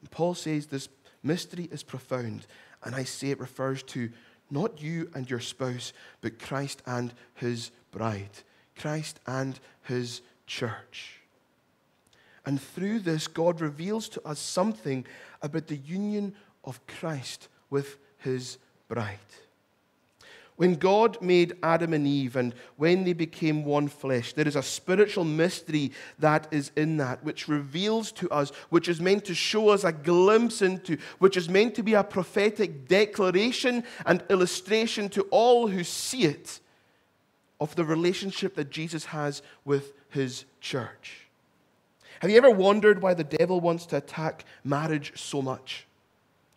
And 0.00 0.10
Paul 0.10 0.34
says 0.34 0.66
this 0.66 0.88
mystery 1.22 1.68
is 1.70 1.84
profound, 1.84 2.46
and 2.82 2.94
I 2.94 3.04
say 3.04 3.30
it 3.30 3.38
refers 3.38 3.84
to 3.84 4.10
not 4.50 4.82
you 4.82 5.08
and 5.14 5.30
your 5.30 5.40
spouse, 5.40 5.92
but 6.20 6.40
Christ 6.40 6.82
and 6.84 7.14
his 7.34 7.70
bride, 7.92 8.30
Christ 8.76 9.20
and 9.24 9.58
his 9.84 10.20
church. 10.46 11.15
And 12.46 12.60
through 12.60 13.00
this, 13.00 13.26
God 13.26 13.60
reveals 13.60 14.08
to 14.10 14.26
us 14.26 14.38
something 14.38 15.04
about 15.42 15.66
the 15.66 15.76
union 15.76 16.34
of 16.64 16.80
Christ 16.86 17.48
with 17.68 17.98
his 18.18 18.58
bride. 18.88 19.18
When 20.54 20.76
God 20.76 21.20
made 21.20 21.56
Adam 21.62 21.92
and 21.92 22.06
Eve 22.06 22.36
and 22.36 22.54
when 22.76 23.04
they 23.04 23.12
became 23.12 23.62
one 23.62 23.88
flesh, 23.88 24.32
there 24.32 24.48
is 24.48 24.56
a 24.56 24.62
spiritual 24.62 25.24
mystery 25.24 25.92
that 26.18 26.48
is 26.50 26.70
in 26.76 26.96
that, 26.96 27.22
which 27.22 27.46
reveals 27.46 28.10
to 28.12 28.30
us, 28.30 28.50
which 28.70 28.88
is 28.88 28.98
meant 28.98 29.26
to 29.26 29.34
show 29.34 29.68
us 29.68 29.84
a 29.84 29.92
glimpse 29.92 30.62
into, 30.62 30.96
which 31.18 31.36
is 31.36 31.50
meant 31.50 31.74
to 31.74 31.82
be 31.82 31.92
a 31.92 32.02
prophetic 32.02 32.88
declaration 32.88 33.84
and 34.06 34.24
illustration 34.30 35.10
to 35.10 35.22
all 35.30 35.68
who 35.68 35.84
see 35.84 36.24
it 36.24 36.60
of 37.60 37.74
the 37.74 37.84
relationship 37.84 38.54
that 38.54 38.70
Jesus 38.70 39.06
has 39.06 39.42
with 39.66 39.92
his 40.08 40.46
church. 40.62 41.25
Have 42.20 42.30
you 42.30 42.36
ever 42.36 42.50
wondered 42.50 43.02
why 43.02 43.14
the 43.14 43.24
devil 43.24 43.60
wants 43.60 43.86
to 43.86 43.96
attack 43.96 44.44
marriage 44.64 45.12
so 45.16 45.42
much? 45.42 45.86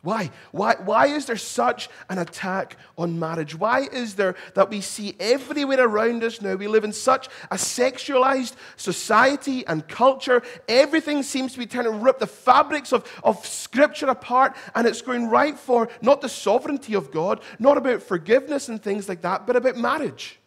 Why? 0.02 0.32
Why, 0.54 0.76
why 0.86 1.08
is 1.08 1.26
there 1.26 1.36
such 1.36 1.90
an 2.10 2.20
attack 2.20 2.78
on 2.98 3.20
marriage? 3.20 3.54
Why 3.54 3.82
is 3.82 4.16
there 4.16 4.36
that 4.54 4.70
we 4.70 4.80
see 4.80 5.14
everywhere 5.20 5.86
around 5.86 6.24
us 6.24 6.42
now? 6.42 6.56
We 6.56 6.70
live 6.70 6.86
in 6.86 6.94
such 6.94 7.28
a 7.52 7.56
sexualized 7.56 8.54
society 8.78 9.68
and 9.68 9.86
culture. 9.90 10.42
Everything 10.70 11.22
seems 11.22 11.52
to 11.52 11.60
be 11.60 11.66
trying 11.66 11.84
to 11.84 11.92
rip 11.92 12.20
the 12.20 12.28
fabrics 12.28 12.94
of, 12.94 13.06
of 13.26 13.46
Scripture 13.46 14.08
apart, 14.08 14.56
and 14.74 14.88
it's 14.88 15.02
going 15.02 15.28
right 15.28 15.60
for 15.60 15.90
not 16.02 16.22
the 16.22 16.30
sovereignty 16.30 16.94
of 16.94 17.12
God, 17.12 17.42
not 17.60 17.78
about 17.78 18.02
forgiveness 18.02 18.70
and 18.70 18.82
things 18.82 19.10
like 19.10 19.22
that, 19.24 19.46
but 19.46 19.58
about 19.58 19.76
marriage. 19.76 20.40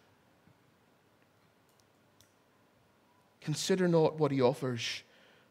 Consider 3.43 3.87
not 3.87 4.19
what 4.19 4.31
he 4.31 4.41
offers, 4.41 5.03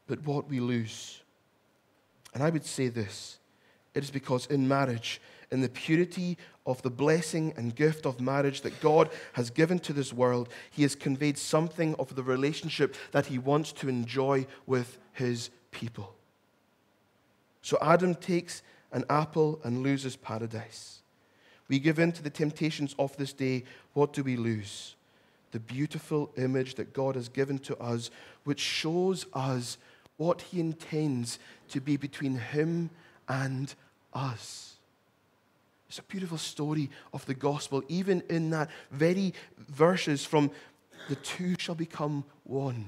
but 0.07 0.25
what 0.27 0.49
we 0.49 0.61
lose. 0.61 1.21
And 2.35 2.43
I 2.43 2.51
would 2.51 2.65
say 2.65 2.89
this 2.89 3.39
it 3.95 4.03
is 4.03 4.11
because 4.11 4.47
in 4.47 4.67
marriage, 4.67 5.21
in 5.51 5.61
the 5.61 5.69
purity 5.69 6.39
of 6.65 6.81
the 6.83 6.91
blessing 6.91 7.53
and 7.57 7.75
gift 7.75 8.07
of 8.07 8.21
marriage 8.21 8.63
that 8.63 8.81
God 8.81 9.11
has 9.35 9.51
given 9.51 9.79
to 9.81 9.93
this 9.93 10.13
world, 10.13 10.49
He 10.71 10.83
has 10.83 10.95
conveyed 10.95 11.37
something 11.37 11.95
of 11.99 12.15
the 12.15 12.23
relationship 12.23 12.97
that 13.11 13.27
He 13.27 13.39
wants 13.39 13.73
to 13.73 13.89
enjoy 13.89 14.47
with 14.67 14.99
His 15.13 15.51
people. 15.71 16.15
So 17.61 17.77
Adam 17.83 18.15
takes 18.15 18.63
an 18.93 19.05
apple 19.11 19.61
and 19.63 19.83
loses 19.83 20.17
paradise. 20.17 21.01
We 21.69 21.79
give 21.79 21.99
in 21.99 22.13
to 22.13 22.23
the 22.23 22.31
temptations 22.31 22.95
of 22.99 23.17
this 23.17 23.33
day. 23.33 23.65
What 23.93 24.13
do 24.13 24.23
we 24.23 24.37
lose? 24.37 24.97
The 25.53 25.61
beautiful 25.61 26.31
image 26.37 26.75
that 26.75 26.93
God 26.93 27.15
has 27.15 27.29
given 27.29 27.59
to 27.61 27.77
us, 27.79 28.11
which 28.45 28.61
shows 28.61 29.27
us 29.33 29.79
what 30.17 30.43
He 30.43 30.61
intends 30.61 31.39
to 31.69 31.81
be 31.81 31.97
between 31.97 32.37
Him 32.37 32.91
and 33.29 33.75
us. 34.13 34.77
It's 35.89 35.99
a 35.99 36.03
beautiful 36.05 36.39
story 36.39 36.91
of 37.13 37.25
the 37.27 37.35
gospel, 37.35 37.83
even 37.89 38.23
in 38.31 38.51
that 38.51 38.71
very 38.91 39.35
verses 39.59 40.25
from 40.25 40.51
the 41.09 41.17
two 41.17 41.55
shall 41.59 41.75
become 41.75 42.25
one. 42.45 42.87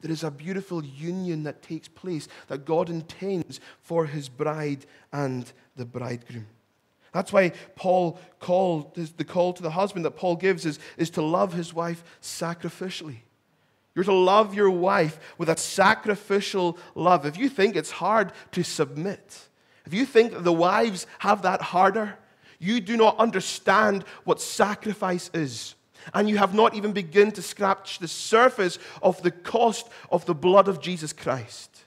There 0.00 0.10
is 0.10 0.24
a 0.24 0.30
beautiful 0.30 0.84
union 0.84 1.44
that 1.44 1.62
takes 1.62 1.88
place 1.88 2.28
that 2.48 2.64
God 2.64 2.90
intends 2.90 3.60
for 3.82 4.06
his 4.06 4.28
bride 4.28 4.86
and 5.12 5.50
the 5.76 5.84
bridegroom. 5.84 6.46
That's 7.12 7.32
why 7.32 7.52
Paul 7.76 8.18
called, 8.40 8.94
the 8.94 9.24
call 9.24 9.52
to 9.52 9.62
the 9.62 9.70
husband 9.70 10.04
that 10.04 10.16
Paul 10.16 10.36
gives 10.36 10.64
is, 10.64 10.78
is 10.96 11.10
to 11.10 11.22
love 11.22 11.52
his 11.52 11.74
wife 11.74 12.02
sacrificially. 12.22 13.18
You're 13.94 14.04
to 14.04 14.12
love 14.12 14.54
your 14.54 14.70
wife 14.70 15.20
with 15.36 15.50
a 15.50 15.56
sacrificial 15.56 16.78
love. 16.94 17.26
If 17.26 17.36
you 17.36 17.50
think 17.50 17.76
it's 17.76 17.90
hard 17.90 18.32
to 18.52 18.62
submit, 18.62 19.48
if 19.84 19.92
you 19.92 20.06
think 20.06 20.42
the 20.42 20.52
wives 20.52 21.06
have 21.18 21.42
that 21.42 21.60
harder, 21.60 22.16
you 22.58 22.80
do 22.80 22.96
not 22.96 23.18
understand 23.18 24.04
what 24.24 24.40
sacrifice 24.40 25.30
is. 25.34 25.74
And 26.14 26.28
you 26.28 26.38
have 26.38 26.54
not 26.54 26.74
even 26.74 26.92
begun 26.92 27.30
to 27.32 27.42
scratch 27.42 27.98
the 27.98 28.08
surface 28.08 28.78
of 29.02 29.22
the 29.22 29.30
cost 29.30 29.88
of 30.10 30.24
the 30.24 30.34
blood 30.34 30.68
of 30.68 30.80
Jesus 30.80 31.12
Christ. 31.12 31.81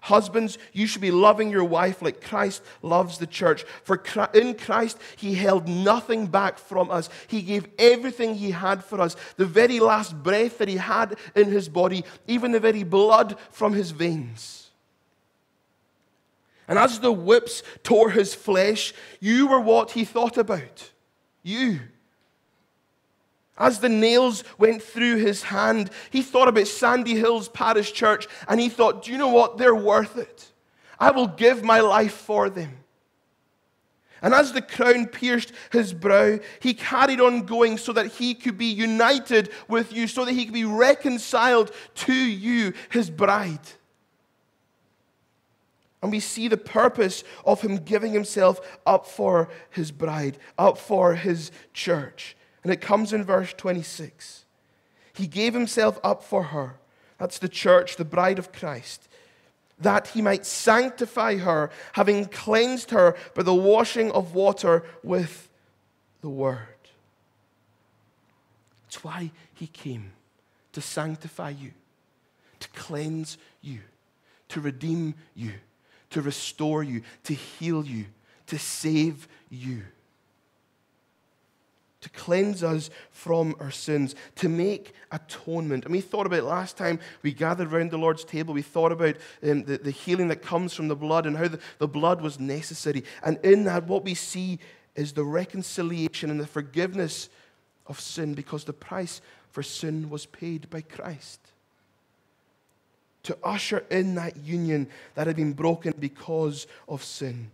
Husbands, 0.00 0.58
you 0.72 0.86
should 0.86 1.02
be 1.02 1.10
loving 1.10 1.50
your 1.50 1.64
wife 1.64 2.00
like 2.00 2.22
Christ 2.22 2.62
loves 2.82 3.18
the 3.18 3.26
church. 3.26 3.64
For 3.84 4.02
in 4.32 4.54
Christ, 4.54 4.98
he 5.16 5.34
held 5.34 5.68
nothing 5.68 6.26
back 6.26 6.58
from 6.58 6.90
us. 6.90 7.10
He 7.28 7.42
gave 7.42 7.68
everything 7.78 8.34
he 8.34 8.50
had 8.50 8.82
for 8.82 9.00
us. 9.00 9.14
The 9.36 9.46
very 9.46 9.78
last 9.78 10.22
breath 10.22 10.58
that 10.58 10.68
he 10.68 10.76
had 10.76 11.16
in 11.36 11.50
his 11.50 11.68
body, 11.68 12.04
even 12.26 12.52
the 12.52 12.60
very 12.60 12.82
blood 12.82 13.36
from 13.50 13.74
his 13.74 13.90
veins. 13.90 14.70
And 16.66 16.78
as 16.78 17.00
the 17.00 17.12
whips 17.12 17.62
tore 17.82 18.10
his 18.10 18.34
flesh, 18.34 18.94
you 19.18 19.48
were 19.48 19.60
what 19.60 19.90
he 19.90 20.04
thought 20.04 20.38
about. 20.38 20.90
You. 21.42 21.80
As 23.60 23.78
the 23.78 23.90
nails 23.90 24.42
went 24.56 24.82
through 24.82 25.16
his 25.16 25.42
hand, 25.42 25.90
he 26.08 26.22
thought 26.22 26.48
about 26.48 26.66
Sandy 26.66 27.14
Hills 27.14 27.50
Parish 27.50 27.92
Church 27.92 28.26
and 28.48 28.58
he 28.58 28.70
thought, 28.70 29.04
do 29.04 29.12
you 29.12 29.18
know 29.18 29.28
what? 29.28 29.58
They're 29.58 29.74
worth 29.74 30.16
it. 30.16 30.50
I 30.98 31.10
will 31.10 31.26
give 31.26 31.62
my 31.62 31.80
life 31.80 32.14
for 32.14 32.48
them. 32.48 32.78
And 34.22 34.32
as 34.32 34.52
the 34.52 34.62
crown 34.62 35.06
pierced 35.06 35.52
his 35.72 35.92
brow, 35.92 36.38
he 36.60 36.72
carried 36.72 37.20
on 37.20 37.42
going 37.42 37.76
so 37.76 37.92
that 37.92 38.06
he 38.06 38.34
could 38.34 38.56
be 38.56 38.66
united 38.66 39.50
with 39.68 39.92
you, 39.92 40.06
so 40.06 40.24
that 40.24 40.32
he 40.32 40.46
could 40.46 40.54
be 40.54 40.64
reconciled 40.64 41.70
to 41.96 42.14
you, 42.14 42.72
his 42.90 43.10
bride. 43.10 43.60
And 46.02 46.10
we 46.10 46.20
see 46.20 46.48
the 46.48 46.56
purpose 46.56 47.24
of 47.44 47.60
him 47.60 47.76
giving 47.76 48.12
himself 48.12 48.78
up 48.86 49.06
for 49.06 49.50
his 49.68 49.90
bride, 49.90 50.38
up 50.58 50.78
for 50.78 51.14
his 51.14 51.50
church. 51.74 52.36
And 52.62 52.72
it 52.72 52.80
comes 52.80 53.12
in 53.12 53.24
verse 53.24 53.52
26. 53.54 54.44
He 55.14 55.26
gave 55.26 55.54
himself 55.54 55.98
up 56.04 56.22
for 56.22 56.44
her. 56.44 56.76
That's 57.18 57.38
the 57.38 57.48
church, 57.48 57.96
the 57.96 58.04
bride 58.04 58.38
of 58.38 58.52
Christ. 58.52 59.08
That 59.78 60.08
he 60.08 60.22
might 60.22 60.44
sanctify 60.44 61.36
her, 61.38 61.70
having 61.92 62.26
cleansed 62.26 62.90
her 62.90 63.16
by 63.34 63.42
the 63.42 63.54
washing 63.54 64.10
of 64.12 64.34
water 64.34 64.84
with 65.02 65.48
the 66.20 66.28
word. 66.28 66.66
That's 68.84 69.02
why 69.02 69.30
he 69.54 69.66
came 69.66 70.12
to 70.72 70.80
sanctify 70.80 71.50
you, 71.50 71.72
to 72.60 72.68
cleanse 72.70 73.38
you, 73.62 73.80
to 74.48 74.60
redeem 74.60 75.14
you, 75.34 75.52
to 76.10 76.20
restore 76.20 76.82
you, 76.82 77.02
to 77.24 77.34
heal 77.34 77.84
you, 77.84 78.06
to 78.48 78.58
save 78.58 79.28
you 79.48 79.82
to 82.00 82.08
cleanse 82.10 82.62
us 82.62 82.90
from 83.10 83.54
our 83.60 83.70
sins, 83.70 84.14
to 84.36 84.48
make 84.48 84.94
atonement. 85.12 85.84
And 85.84 85.92
we 85.92 86.00
thought 86.00 86.26
about 86.26 86.44
last 86.44 86.76
time 86.76 86.98
we 87.22 87.32
gathered 87.32 87.72
around 87.72 87.90
the 87.90 87.98
Lord's 87.98 88.24
table, 88.24 88.54
we 88.54 88.62
thought 88.62 88.92
about 88.92 89.16
um, 89.42 89.64
the, 89.64 89.78
the 89.78 89.90
healing 89.90 90.28
that 90.28 90.42
comes 90.42 90.72
from 90.72 90.88
the 90.88 90.96
blood 90.96 91.26
and 91.26 91.36
how 91.36 91.48
the, 91.48 91.60
the 91.78 91.88
blood 91.88 92.22
was 92.22 92.40
necessary. 92.40 93.04
And 93.22 93.38
in 93.44 93.64
that, 93.64 93.86
what 93.86 94.04
we 94.04 94.14
see 94.14 94.58
is 94.94 95.12
the 95.12 95.24
reconciliation 95.24 96.30
and 96.30 96.40
the 96.40 96.46
forgiveness 96.46 97.28
of 97.86 98.00
sin 98.00 98.34
because 98.34 98.64
the 98.64 98.72
price 98.72 99.20
for 99.50 99.62
sin 99.62 100.08
was 100.08 100.24
paid 100.24 100.70
by 100.70 100.80
Christ. 100.80 101.40
To 103.24 103.36
usher 103.44 103.84
in 103.90 104.14
that 104.14 104.38
union 104.38 104.88
that 105.14 105.26
had 105.26 105.36
been 105.36 105.52
broken 105.52 105.92
because 105.98 106.66
of 106.88 107.04
sin. 107.04 107.50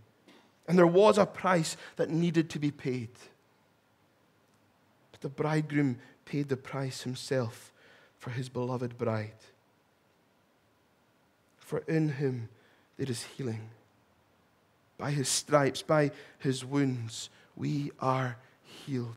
And 0.69 0.79
there 0.79 0.87
was 0.87 1.19
a 1.19 1.27
price 1.27 1.77
that 1.97 2.11
needed 2.11 2.51
to 2.51 2.61
be 2.61 2.71
paid 2.71 3.09
the 5.27 5.31
bridegroom 5.31 5.99
paid 6.25 6.49
the 6.49 6.57
price 6.57 7.03
himself 7.03 7.73
for 8.17 8.31
his 8.31 8.49
beloved 8.49 8.97
bride. 8.97 9.33
For 11.59 11.81
in 11.89 12.11
him 12.11 12.49
there 12.97 13.11
is 13.11 13.25
healing. 13.25 13.71
By 14.97 15.11
his 15.11 15.29
stripes, 15.29 15.83
by 15.83 16.13
his 16.39 16.65
wounds, 16.65 17.29
we 17.57 17.91
are 17.99 18.37
healed. 18.63 19.17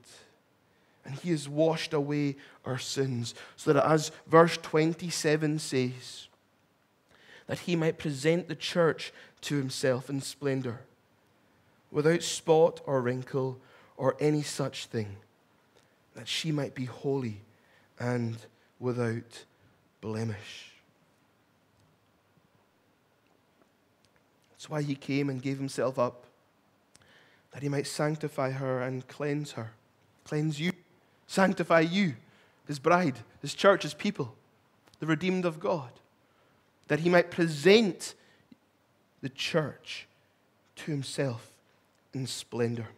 And 1.06 1.14
he 1.14 1.30
has 1.30 1.48
washed 1.48 1.94
away 1.94 2.38
our 2.66 2.80
sins, 2.80 3.36
so 3.56 3.72
that 3.72 3.86
as 3.86 4.12
verse 4.26 4.58
27 4.58 5.60
says, 5.60 6.28
that 7.46 7.60
he 7.60 7.76
might 7.76 8.00
present 8.00 8.48
the 8.48 8.56
church 8.56 9.14
to 9.42 9.58
himself 9.58 10.10
in 10.10 10.22
splendor, 10.22 10.82
without 11.92 12.24
spot 12.24 12.82
or 12.88 13.00
wrinkle 13.00 13.60
or 13.96 14.18
any 14.20 14.42
such 14.42 14.88
thing 14.88 15.18
that 16.20 16.28
she 16.28 16.52
might 16.52 16.76
be 16.76 16.84
holy 16.84 17.40
and 17.98 18.36
without 18.78 19.46
blemish. 20.02 20.74
That's 24.52 24.70
why 24.70 24.82
he 24.82 24.96
came 24.96 25.30
and 25.30 25.42
gave 25.42 25.58
himself 25.58 25.98
up, 25.98 26.26
that 27.54 27.64
he 27.64 27.70
might 27.70 27.88
sanctify 27.88 28.52
her 28.52 28.82
and 28.82 29.08
cleanse 29.08 29.54
her, 29.54 29.72
cleanse 30.26 30.60
you, 30.60 30.74
sanctify 31.26 31.80
you, 31.80 32.16
his 32.68 32.80
bride, 32.80 33.20
his 33.42 33.54
church, 33.54 33.84
his 33.84 33.94
people, 33.94 34.36
the 35.00 35.06
redeemed 35.06 35.46
of 35.46 35.58
God, 35.62 35.92
that 36.90 37.00
he 37.00 37.08
might 37.08 37.32
present 37.32 38.14
the 39.22 39.30
church 39.30 40.06
to 40.76 40.92
himself 40.92 41.54
in 42.14 42.28
splendor. 42.28 42.90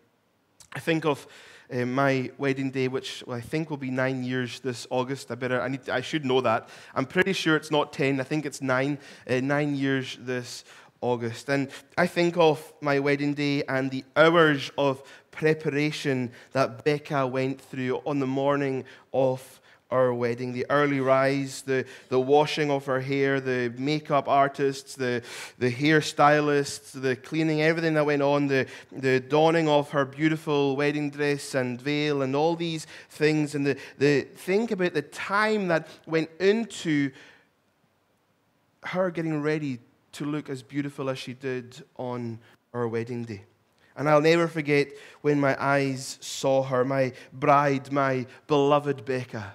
I 0.73 0.79
think 0.79 1.05
of 1.05 1.27
uh, 1.71 1.85
my 1.85 2.31
wedding 2.37 2.71
day, 2.71 2.87
which 2.87 3.23
I 3.29 3.41
think 3.41 3.69
will 3.69 3.77
be 3.77 3.91
nine 3.91 4.23
years 4.23 4.59
this 4.61 4.87
August. 4.89 5.31
I 5.31 5.35
better, 5.35 5.61
I, 5.61 5.67
need, 5.67 5.89
I 5.89 6.01
should 6.01 6.25
know 6.25 6.41
that. 6.41 6.69
I'm 6.95 7.05
pretty 7.05 7.33
sure 7.33 7.55
it's 7.55 7.71
not 7.71 7.93
10. 7.93 8.19
I 8.19 8.23
think 8.23 8.45
it's 8.45 8.61
nine, 8.61 8.97
uh, 9.29 9.41
nine 9.41 9.75
years 9.75 10.17
this 10.21 10.63
August. 11.01 11.49
And 11.49 11.69
I 11.97 12.07
think 12.07 12.37
of 12.37 12.73
my 12.79 12.99
wedding 12.99 13.33
day 13.33 13.63
and 13.67 13.91
the 13.91 14.03
hours 14.15 14.71
of 14.77 15.03
preparation 15.31 16.31
that 16.51 16.83
Becca 16.83 17.25
went 17.27 17.59
through 17.59 18.01
on 18.05 18.19
the 18.19 18.27
morning 18.27 18.85
of 19.13 19.60
our 19.91 20.13
wedding 20.13 20.53
the 20.53 20.65
early 20.69 20.99
rise, 20.99 21.61
the, 21.63 21.85
the 22.09 22.19
washing 22.19 22.71
of 22.71 22.85
her 22.85 23.01
hair, 23.01 23.41
the 23.41 23.73
makeup 23.77 24.27
artists, 24.27 24.95
the, 24.95 25.21
the 25.59 25.71
hairstylists, 25.71 26.99
the 26.99 27.15
cleaning, 27.15 27.61
everything 27.61 27.93
that 27.95 28.05
went 28.05 28.21
on, 28.21 28.47
the, 28.47 28.65
the 28.91 29.19
donning 29.19 29.67
of 29.67 29.89
her 29.91 30.05
beautiful 30.05 30.75
wedding 30.75 31.09
dress 31.09 31.55
and 31.55 31.81
veil, 31.81 32.21
and 32.21 32.35
all 32.35 32.55
these 32.55 32.87
things. 33.09 33.53
And 33.53 33.67
the, 33.67 33.77
the, 33.97 34.21
think 34.21 34.71
about 34.71 34.93
the 34.93 35.01
time 35.01 35.67
that 35.67 35.87
went 36.05 36.29
into 36.39 37.11
her 38.83 39.11
getting 39.11 39.41
ready 39.41 39.79
to 40.13 40.25
look 40.25 40.49
as 40.49 40.63
beautiful 40.63 41.09
as 41.09 41.19
she 41.19 41.33
did 41.33 41.83
on 41.97 42.39
our 42.73 42.87
wedding 42.87 43.23
day. 43.23 43.41
And 43.95 44.09
I'll 44.09 44.21
never 44.21 44.47
forget 44.47 44.87
when 45.21 45.39
my 45.39 45.61
eyes 45.61 46.17
saw 46.21 46.63
her, 46.63 46.85
my 46.85 47.11
bride, 47.33 47.91
my 47.91 48.25
beloved 48.47 49.03
Becca 49.03 49.53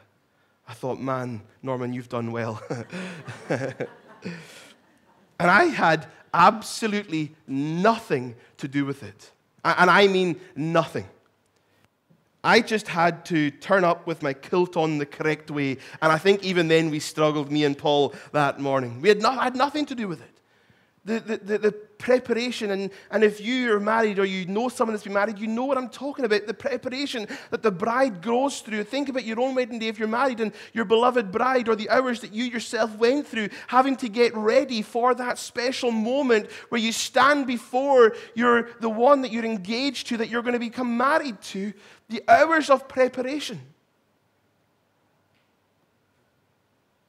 I 0.68 0.72
thought, 0.72 1.00
man, 1.00 1.42
Norman, 1.62 1.92
you've 1.92 2.08
done 2.08 2.32
well. 2.32 2.60
and 3.48 3.86
I 5.38 5.64
had 5.64 6.06
absolutely 6.34 7.34
nothing 7.46 8.34
to 8.58 8.68
do 8.68 8.84
with 8.84 9.02
it. 9.02 9.30
And 9.64 9.90
I 9.90 10.06
mean 10.06 10.40
nothing. 10.54 11.08
I 12.42 12.60
just 12.60 12.86
had 12.88 13.24
to 13.26 13.50
turn 13.50 13.84
up 13.84 14.06
with 14.06 14.22
my 14.22 14.32
kilt 14.32 14.76
on 14.76 14.98
the 14.98 15.06
correct 15.06 15.50
way. 15.50 15.78
And 16.00 16.12
I 16.12 16.18
think 16.18 16.44
even 16.44 16.68
then 16.68 16.90
we 16.90 17.00
struggled, 17.00 17.50
me 17.50 17.64
and 17.64 17.76
Paul, 17.76 18.14
that 18.32 18.60
morning. 18.60 19.00
We 19.00 19.08
had, 19.08 19.20
not, 19.20 19.42
had 19.42 19.56
nothing 19.56 19.86
to 19.86 19.94
do 19.94 20.06
with 20.06 20.20
it 20.20 20.36
the, 21.06 21.20
the, 21.20 21.58
the, 21.58 21.74
preparation. 21.98 22.70
And, 22.70 22.90
and 23.10 23.24
if 23.24 23.40
you 23.40 23.72
are 23.72 23.80
married 23.80 24.18
or 24.18 24.24
you 24.24 24.46
know 24.46 24.68
someone 24.68 24.94
that's 24.94 25.04
been 25.04 25.12
married, 25.12 25.38
you 25.38 25.46
know 25.46 25.64
what 25.64 25.78
I'm 25.78 25.88
talking 25.88 26.24
about 26.24 26.46
the 26.46 26.54
preparation 26.54 27.26
that 27.50 27.62
the 27.62 27.70
bride 27.70 28.22
goes 28.22 28.60
through. 28.60 28.84
Think 28.84 29.08
about 29.08 29.24
your 29.24 29.40
own 29.40 29.54
wedding 29.54 29.78
day 29.78 29.88
if 29.88 29.98
you're 29.98 30.08
married 30.08 30.40
and 30.40 30.52
your 30.72 30.84
beloved 30.84 31.30
bride, 31.30 31.68
or 31.68 31.76
the 31.76 31.90
hours 31.90 32.20
that 32.20 32.32
you 32.32 32.44
yourself 32.44 32.96
went 32.96 33.26
through 33.26 33.48
having 33.66 33.96
to 33.96 34.08
get 34.08 34.34
ready 34.36 34.82
for 34.82 35.14
that 35.14 35.38
special 35.38 35.90
moment 35.90 36.50
where 36.68 36.80
you 36.80 36.92
stand 36.92 37.46
before 37.46 38.14
your, 38.34 38.70
the 38.80 38.88
one 38.88 39.22
that 39.22 39.32
you're 39.32 39.44
engaged 39.44 40.06
to, 40.08 40.16
that 40.16 40.28
you're 40.28 40.42
going 40.42 40.54
to 40.54 40.58
become 40.58 40.96
married 40.96 41.40
to. 41.42 41.72
The 42.08 42.22
hours 42.28 42.70
of 42.70 42.86
preparation. 42.88 43.60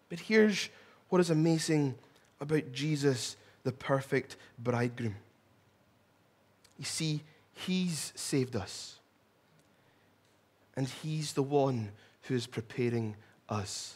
But 0.09 0.19
here's 0.19 0.69
what 1.09 1.21
is 1.21 1.29
amazing 1.29 1.95
about 2.39 2.71
Jesus 2.71 3.36
the 3.67 3.73
perfect 3.73 4.37
bridegroom. 4.57 5.17
You 6.79 6.85
see, 6.85 7.21
He's 7.53 8.13
saved 8.15 8.55
us, 8.55 8.95
and 10.77 10.87
He's 10.87 11.33
the 11.33 11.43
one 11.43 11.89
who 12.21 12.35
is 12.35 12.47
preparing 12.47 13.17
us. 13.49 13.95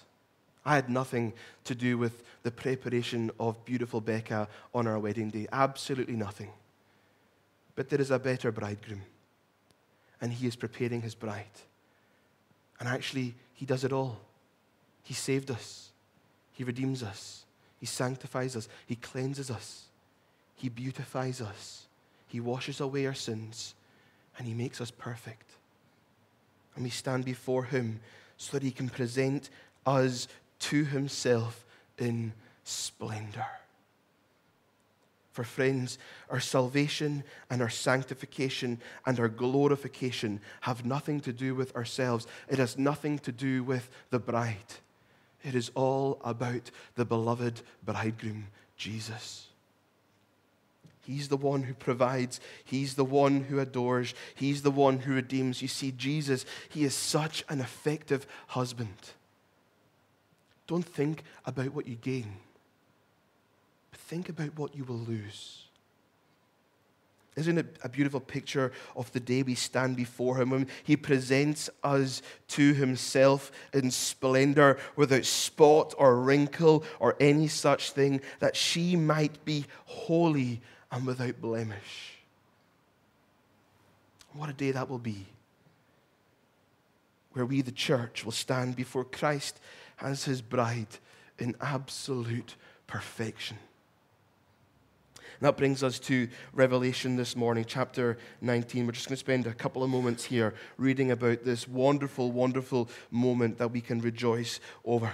I 0.65 0.75
had 0.75 0.89
nothing 0.89 1.31
to 1.63 1.73
do 1.73 1.97
with 1.97 2.21
the 2.43 2.51
preparation 2.51 3.31
of 3.39 3.63
beautiful 3.63 4.01
Becca 4.01 4.49
on 4.75 4.87
our 4.87 4.99
wedding 4.99 5.29
day. 5.29 5.47
Absolutely 5.53 6.17
nothing. 6.17 6.49
But 7.75 7.87
there 7.87 8.01
is 8.01 8.11
a 8.11 8.19
better 8.19 8.51
bridegroom, 8.51 9.03
and 10.19 10.33
he 10.33 10.47
is 10.47 10.57
preparing 10.57 11.01
his 11.01 11.15
bride. 11.15 11.57
And 12.77 12.89
actually, 12.89 13.35
he 13.53 13.65
does 13.65 13.85
it 13.85 13.93
all. 13.93 14.19
He 15.01 15.13
saved 15.13 15.49
us, 15.49 15.91
he 16.51 16.65
redeems 16.65 17.03
us, 17.03 17.45
he 17.81 17.87
sanctifies 17.87 18.55
us. 18.55 18.69
He 18.85 18.95
cleanses 18.95 19.49
us. 19.49 19.85
He 20.55 20.69
beautifies 20.69 21.41
us. 21.41 21.87
He 22.27 22.39
washes 22.39 22.79
away 22.79 23.07
our 23.07 23.15
sins. 23.15 23.73
And 24.37 24.47
He 24.47 24.53
makes 24.53 24.79
us 24.79 24.91
perfect. 24.91 25.49
And 26.75 26.83
we 26.83 26.91
stand 26.91 27.25
before 27.25 27.65
Him 27.65 27.99
so 28.37 28.51
that 28.53 28.63
He 28.63 28.69
can 28.69 28.87
present 28.87 29.49
us 29.85 30.27
to 30.59 30.85
Himself 30.85 31.65
in 31.97 32.33
splendor. 32.63 33.47
For 35.31 35.43
friends, 35.43 35.97
our 36.29 36.39
salvation 36.39 37.23
and 37.49 37.63
our 37.63 37.69
sanctification 37.69 38.79
and 39.07 39.19
our 39.19 39.29
glorification 39.29 40.39
have 40.61 40.85
nothing 40.85 41.19
to 41.21 41.33
do 41.33 41.55
with 41.55 41.75
ourselves. 41.75 42.27
It 42.47 42.59
has 42.59 42.77
nothing 42.77 43.17
to 43.19 43.31
do 43.31 43.63
with 43.63 43.89
the 44.11 44.19
bride. 44.19 44.57
It 45.43 45.55
is 45.55 45.71
all 45.75 46.19
about 46.23 46.69
the 46.95 47.05
beloved 47.05 47.61
bridegroom, 47.83 48.47
Jesus. 48.77 49.47
He's 51.03 51.29
the 51.29 51.37
one 51.37 51.63
who 51.63 51.73
provides. 51.73 52.39
He's 52.63 52.93
the 52.93 53.05
one 53.05 53.41
who 53.45 53.59
adores. 53.59 54.13
He's 54.35 54.61
the 54.61 54.71
one 54.71 54.99
who 54.99 55.15
redeems. 55.15 55.61
You 55.61 55.67
see, 55.67 55.91
Jesus, 55.91 56.45
He 56.69 56.83
is 56.83 56.93
such 56.93 57.43
an 57.49 57.59
effective 57.59 58.27
husband. 58.47 58.95
Don't 60.67 60.85
think 60.85 61.23
about 61.45 61.73
what 61.73 61.87
you 61.87 61.95
gain, 61.95 62.37
but 63.89 63.99
think 63.99 64.29
about 64.29 64.57
what 64.57 64.75
you 64.75 64.83
will 64.83 64.99
lose. 64.99 65.63
Isn't 67.37 67.57
it 67.57 67.77
a 67.81 67.87
beautiful 67.89 68.19
picture 68.19 68.73
of 68.95 69.11
the 69.13 69.19
day 69.19 69.41
we 69.41 69.55
stand 69.55 69.95
before 69.95 70.41
Him 70.41 70.49
when 70.49 70.67
He 70.83 70.97
presents 70.97 71.69
us 71.81 72.21
to 72.49 72.73
Himself 72.73 73.51
in 73.73 73.89
splendor 73.89 74.77
without 74.97 75.23
spot 75.23 75.93
or 75.97 76.19
wrinkle 76.19 76.83
or 76.99 77.15
any 77.21 77.47
such 77.47 77.91
thing, 77.91 78.19
that 78.39 78.57
she 78.57 78.97
might 78.97 79.45
be 79.45 79.65
holy 79.85 80.61
and 80.91 81.07
without 81.07 81.39
blemish? 81.39 82.17
What 84.33 84.49
a 84.49 84.53
day 84.53 84.71
that 84.71 84.89
will 84.89 84.99
be, 84.99 85.25
where 87.31 87.45
we, 87.45 87.61
the 87.61 87.71
church, 87.71 88.25
will 88.25 88.31
stand 88.33 88.75
before 88.75 89.05
Christ 89.05 89.57
as 90.01 90.25
His 90.25 90.41
bride 90.41 90.97
in 91.39 91.55
absolute 91.61 92.55
perfection. 92.87 93.57
That 95.41 95.57
brings 95.57 95.81
us 95.81 95.97
to 95.99 96.27
Revelation 96.53 97.15
this 97.15 97.35
morning, 97.35 97.65
chapter 97.67 98.17
19. 98.41 98.85
We're 98.85 98.91
just 98.91 99.07
going 99.07 99.15
to 99.15 99.19
spend 99.19 99.47
a 99.47 99.53
couple 99.53 99.83
of 99.83 99.89
moments 99.89 100.23
here 100.23 100.53
reading 100.77 101.11
about 101.11 101.43
this 101.43 101.67
wonderful, 101.67 102.31
wonderful 102.31 102.89
moment 103.09 103.57
that 103.57 103.71
we 103.71 103.81
can 103.81 104.01
rejoice 104.01 104.59
over. 104.85 105.11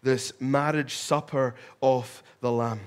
This 0.00 0.32
marriage 0.40 0.94
supper 0.94 1.56
of 1.82 2.22
the 2.40 2.52
Lamb. 2.52 2.80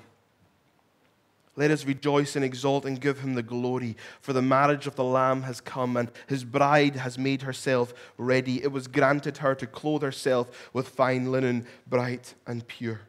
Let 1.57 1.71
us 1.71 1.85
rejoice 1.85 2.37
and 2.37 2.45
exalt 2.45 2.85
and 2.85 3.01
give 3.01 3.19
him 3.19 3.35
the 3.35 3.43
glory, 3.43 3.97
for 4.21 4.31
the 4.31 4.41
marriage 4.41 4.87
of 4.87 4.95
the 4.95 5.03
Lamb 5.03 5.41
has 5.41 5.59
come, 5.59 5.97
and 5.97 6.09
his 6.27 6.45
bride 6.45 6.95
has 6.95 7.17
made 7.17 7.41
herself 7.41 7.93
ready. 8.17 8.63
It 8.63 8.71
was 8.71 8.87
granted 8.87 9.39
her 9.39 9.53
to 9.55 9.67
clothe 9.67 10.03
herself 10.03 10.69
with 10.71 10.87
fine 10.87 11.33
linen, 11.33 11.67
bright 11.85 12.33
and 12.47 12.65
pure. 12.65 13.01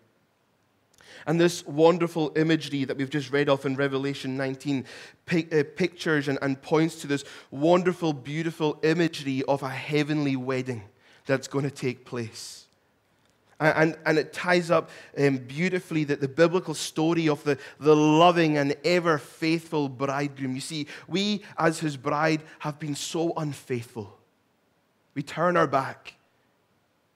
And 1.26 1.40
this 1.40 1.66
wonderful 1.66 2.32
imagery 2.36 2.84
that 2.84 2.96
we've 2.96 3.10
just 3.10 3.32
read 3.32 3.48
off 3.48 3.64
in 3.64 3.76
Revelation 3.76 4.36
19 4.36 4.84
uh, 5.30 5.62
pictures 5.76 6.28
and, 6.28 6.38
and 6.42 6.60
points 6.60 6.96
to 7.02 7.06
this 7.06 7.24
wonderful, 7.50 8.12
beautiful 8.12 8.78
imagery 8.82 9.42
of 9.48 9.62
a 9.62 9.68
heavenly 9.70 10.36
wedding 10.36 10.82
that's 11.26 11.48
going 11.48 11.64
to 11.64 11.70
take 11.70 12.04
place. 12.04 12.66
And, 13.60 13.96
and 14.04 14.18
it 14.18 14.32
ties 14.32 14.72
up 14.72 14.90
um, 15.16 15.38
beautifully 15.38 16.02
that 16.04 16.20
the 16.20 16.26
biblical 16.26 16.74
story 16.74 17.28
of 17.28 17.44
the, 17.44 17.58
the 17.78 17.94
loving 17.94 18.58
and 18.58 18.74
ever 18.84 19.18
faithful 19.18 19.88
bridegroom. 19.88 20.56
You 20.56 20.60
see, 20.60 20.88
we 21.06 21.44
as 21.56 21.78
his 21.78 21.96
bride 21.96 22.42
have 22.58 22.80
been 22.80 22.96
so 22.96 23.32
unfaithful. 23.36 24.18
We 25.14 25.22
turn 25.22 25.56
our 25.56 25.68
back. 25.68 26.14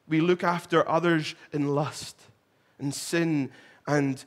We 0.07 0.21
look 0.21 0.45
after 0.45 0.89
others 0.89 1.35
in 1.53 1.75
lust 1.75 2.21
and 2.79 2.95
sin 2.95 3.51
and 3.87 4.25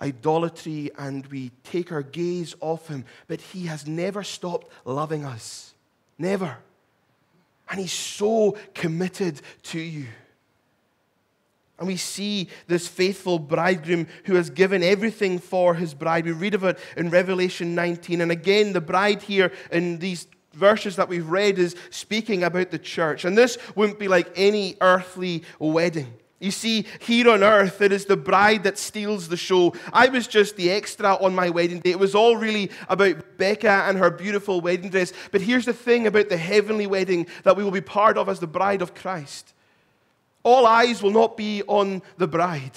idolatry, 0.00 0.90
and 0.98 1.26
we 1.26 1.50
take 1.64 1.90
our 1.92 2.02
gaze 2.02 2.54
off 2.60 2.88
him. 2.88 3.04
But 3.26 3.40
he 3.40 3.66
has 3.66 3.86
never 3.86 4.22
stopped 4.22 4.68
loving 4.84 5.24
us. 5.24 5.74
Never. 6.18 6.56
And 7.70 7.80
he's 7.80 7.92
so 7.92 8.56
committed 8.74 9.40
to 9.64 9.78
you. 9.78 10.06
And 11.78 11.86
we 11.86 11.96
see 11.96 12.48
this 12.66 12.88
faithful 12.88 13.38
bridegroom 13.38 14.08
who 14.24 14.34
has 14.34 14.50
given 14.50 14.82
everything 14.82 15.38
for 15.38 15.74
his 15.74 15.94
bride. 15.94 16.24
We 16.24 16.32
read 16.32 16.54
of 16.54 16.64
it 16.64 16.78
in 16.96 17.10
Revelation 17.10 17.74
19. 17.76 18.20
And 18.20 18.32
again, 18.32 18.72
the 18.72 18.80
bride 18.80 19.22
here 19.22 19.52
in 19.70 19.98
these 19.98 20.26
verses 20.54 20.96
that 20.96 21.08
we've 21.08 21.28
read 21.28 21.56
is 21.58 21.76
speaking 21.90 22.42
about 22.42 22.72
the 22.72 22.80
church. 22.80 23.24
And 23.24 23.38
this 23.38 23.58
wouldn't 23.76 24.00
be 24.00 24.08
like 24.08 24.28
any 24.34 24.76
earthly 24.80 25.44
wedding. 25.60 26.12
You 26.40 26.52
see, 26.52 26.86
here 27.00 27.30
on 27.30 27.42
earth, 27.42 27.80
it 27.80 27.90
is 27.90 28.04
the 28.04 28.16
bride 28.16 28.62
that 28.62 28.78
steals 28.78 29.28
the 29.28 29.36
show. 29.36 29.74
I 29.92 30.08
was 30.08 30.28
just 30.28 30.56
the 30.56 30.70
extra 30.70 31.14
on 31.14 31.34
my 31.34 31.50
wedding 31.50 31.80
day. 31.80 31.90
It 31.90 31.98
was 31.98 32.14
all 32.14 32.36
really 32.36 32.70
about 32.88 33.38
Becca 33.38 33.68
and 33.68 33.98
her 33.98 34.10
beautiful 34.10 34.60
wedding 34.60 34.90
dress. 34.90 35.12
But 35.32 35.40
here's 35.40 35.64
the 35.64 35.72
thing 35.72 36.06
about 36.06 36.28
the 36.28 36.36
heavenly 36.36 36.86
wedding 36.86 37.26
that 37.42 37.56
we 37.56 37.64
will 37.64 37.72
be 37.72 37.80
part 37.80 38.16
of 38.16 38.28
as 38.28 38.38
the 38.38 38.46
bride 38.46 38.82
of 38.82 38.94
Christ 38.94 39.52
all 40.48 40.66
eyes 40.66 41.02
will 41.02 41.10
not 41.10 41.36
be 41.36 41.62
on 41.66 42.02
the 42.16 42.26
bride, 42.26 42.72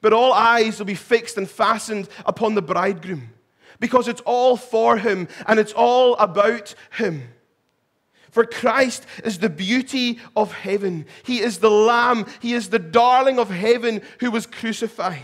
but 0.00 0.12
all 0.14 0.32
eyes 0.32 0.78
will 0.78 0.86
be 0.86 0.94
fixed 0.94 1.36
and 1.36 1.48
fastened 1.48 2.08
upon 2.24 2.54
the 2.54 2.62
bridegroom 2.62 3.30
because 3.78 4.08
it's 4.08 4.22
all 4.22 4.56
for 4.56 4.96
him 4.96 5.28
and 5.46 5.60
it's 5.60 5.74
all 5.74 6.16
about 6.16 6.74
him. 6.96 7.28
For 8.32 8.46
Christ 8.46 9.06
is 9.24 9.38
the 9.38 9.50
beauty 9.50 10.18
of 10.34 10.52
heaven. 10.52 11.04
He 11.22 11.40
is 11.40 11.58
the 11.58 11.70
Lamb. 11.70 12.26
He 12.40 12.54
is 12.54 12.70
the 12.70 12.78
darling 12.78 13.38
of 13.38 13.50
heaven 13.50 14.00
who 14.20 14.30
was 14.30 14.46
crucified. 14.46 15.20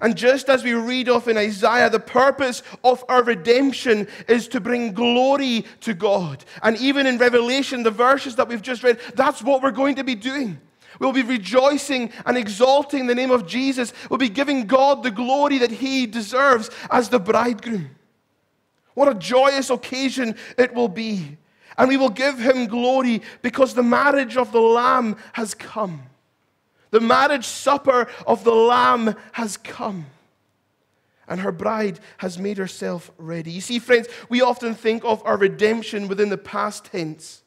And 0.00 0.16
just 0.16 0.50
as 0.50 0.64
we 0.64 0.74
read 0.74 1.08
of 1.08 1.28
in 1.28 1.38
Isaiah, 1.38 1.88
the 1.88 2.00
purpose 2.00 2.64
of 2.82 3.04
our 3.08 3.22
redemption 3.22 4.08
is 4.28 4.48
to 4.48 4.60
bring 4.60 4.92
glory 4.92 5.64
to 5.82 5.94
God. 5.94 6.44
And 6.60 6.76
even 6.78 7.06
in 7.06 7.18
Revelation, 7.18 7.84
the 7.84 7.92
verses 7.92 8.34
that 8.34 8.48
we've 8.48 8.60
just 8.60 8.82
read, 8.82 8.98
that's 9.14 9.40
what 9.40 9.62
we're 9.62 9.70
going 9.70 9.94
to 9.94 10.04
be 10.04 10.16
doing. 10.16 10.60
We'll 10.98 11.12
be 11.12 11.22
rejoicing 11.22 12.10
and 12.26 12.36
exalting 12.36 13.06
the 13.06 13.14
name 13.14 13.30
of 13.30 13.46
Jesus. 13.46 13.92
We'll 14.10 14.18
be 14.18 14.28
giving 14.28 14.66
God 14.66 15.04
the 15.04 15.12
glory 15.12 15.58
that 15.58 15.70
He 15.70 16.06
deserves 16.06 16.68
as 16.90 17.08
the 17.08 17.20
bridegroom. 17.20 17.90
What 18.94 19.08
a 19.08 19.14
joyous 19.14 19.70
occasion 19.70 20.34
it 20.58 20.74
will 20.74 20.88
be. 20.88 21.38
And 21.76 21.88
we 21.88 21.96
will 21.96 22.10
give 22.10 22.38
Him 22.38 22.66
glory 22.66 23.22
because 23.42 23.74
the 23.74 23.82
marriage 23.82 24.36
of 24.36 24.52
the 24.52 24.60
Lamb 24.60 25.16
has 25.32 25.54
come. 25.54 26.02
The 26.90 27.00
marriage 27.00 27.46
supper 27.46 28.06
of 28.26 28.44
the 28.44 28.54
Lamb 28.54 29.16
has 29.32 29.56
come. 29.56 30.06
And 31.26 31.40
her 31.40 31.52
bride 31.52 31.98
has 32.18 32.38
made 32.38 32.58
herself 32.58 33.10
ready. 33.18 33.50
You 33.50 33.60
see, 33.60 33.78
friends, 33.78 34.08
we 34.28 34.42
often 34.42 34.74
think 34.74 35.04
of 35.04 35.22
our 35.24 35.36
redemption 35.36 36.06
within 36.06 36.28
the 36.28 36.38
past 36.38 36.84
tense. 36.84 37.42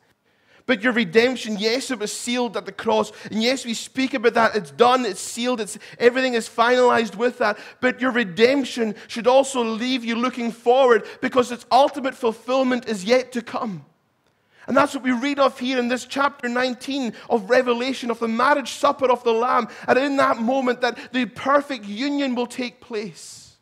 But 0.65 0.83
your 0.83 0.91
redemption, 0.91 1.57
yes, 1.57 1.91
it 1.91 1.99
was 1.99 2.11
sealed 2.11 2.57
at 2.57 2.65
the 2.65 2.73
cross. 2.73 3.13
And 3.31 3.41
yes, 3.41 3.65
we 3.65 3.73
speak 3.73 4.13
about 4.13 4.33
that. 4.33 4.55
It's 4.55 4.71
done, 4.71 5.05
it's 5.05 5.21
sealed, 5.21 5.61
it's, 5.61 5.79
everything 5.97 6.33
is 6.33 6.49
finalized 6.49 7.15
with 7.15 7.37
that. 7.37 7.57
But 7.79 8.01
your 8.01 8.11
redemption 8.11 8.95
should 9.07 9.27
also 9.27 9.63
leave 9.63 10.03
you 10.03 10.15
looking 10.15 10.51
forward 10.51 11.05
because 11.21 11.53
its 11.53 11.65
ultimate 11.71 12.15
fulfillment 12.15 12.89
is 12.89 13.05
yet 13.05 13.31
to 13.31 13.41
come. 13.41 13.85
And 14.67 14.75
that's 14.75 14.93
what 14.93 15.03
we 15.03 15.11
read 15.11 15.39
of 15.39 15.57
here 15.57 15.79
in 15.79 15.87
this 15.87 16.05
chapter 16.05 16.49
19 16.49 17.13
of 17.29 17.49
Revelation, 17.49 18.11
of 18.11 18.19
the 18.19 18.27
marriage 18.27 18.71
supper 18.71 19.09
of 19.09 19.23
the 19.23 19.31
Lamb. 19.31 19.69
And 19.87 19.97
in 19.97 20.17
that 20.17 20.39
moment, 20.39 20.81
that 20.81 21.13
the 21.13 21.25
perfect 21.25 21.85
union 21.85 22.35
will 22.35 22.47
take 22.47 22.81
place 22.81 23.55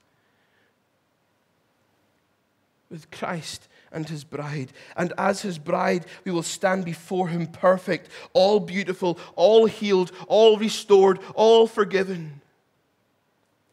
with 2.90 3.12
Christ 3.12 3.68
and 3.92 4.10
his 4.10 4.24
bride. 4.24 4.74
And 4.98 5.14
as 5.16 5.42
his 5.42 5.60
bride, 5.60 6.08
we 6.24 6.32
will 6.32 6.44
stand 6.44 6.86
before 6.86 7.28
him 7.28 7.48
perfect, 7.48 8.10
all 8.34 8.60
beautiful, 8.60 9.20
all 9.36 9.68
healed, 9.68 10.12
all 10.28 10.58
restored, 10.58 11.20
all 11.36 11.68
forgiven. 11.68 12.42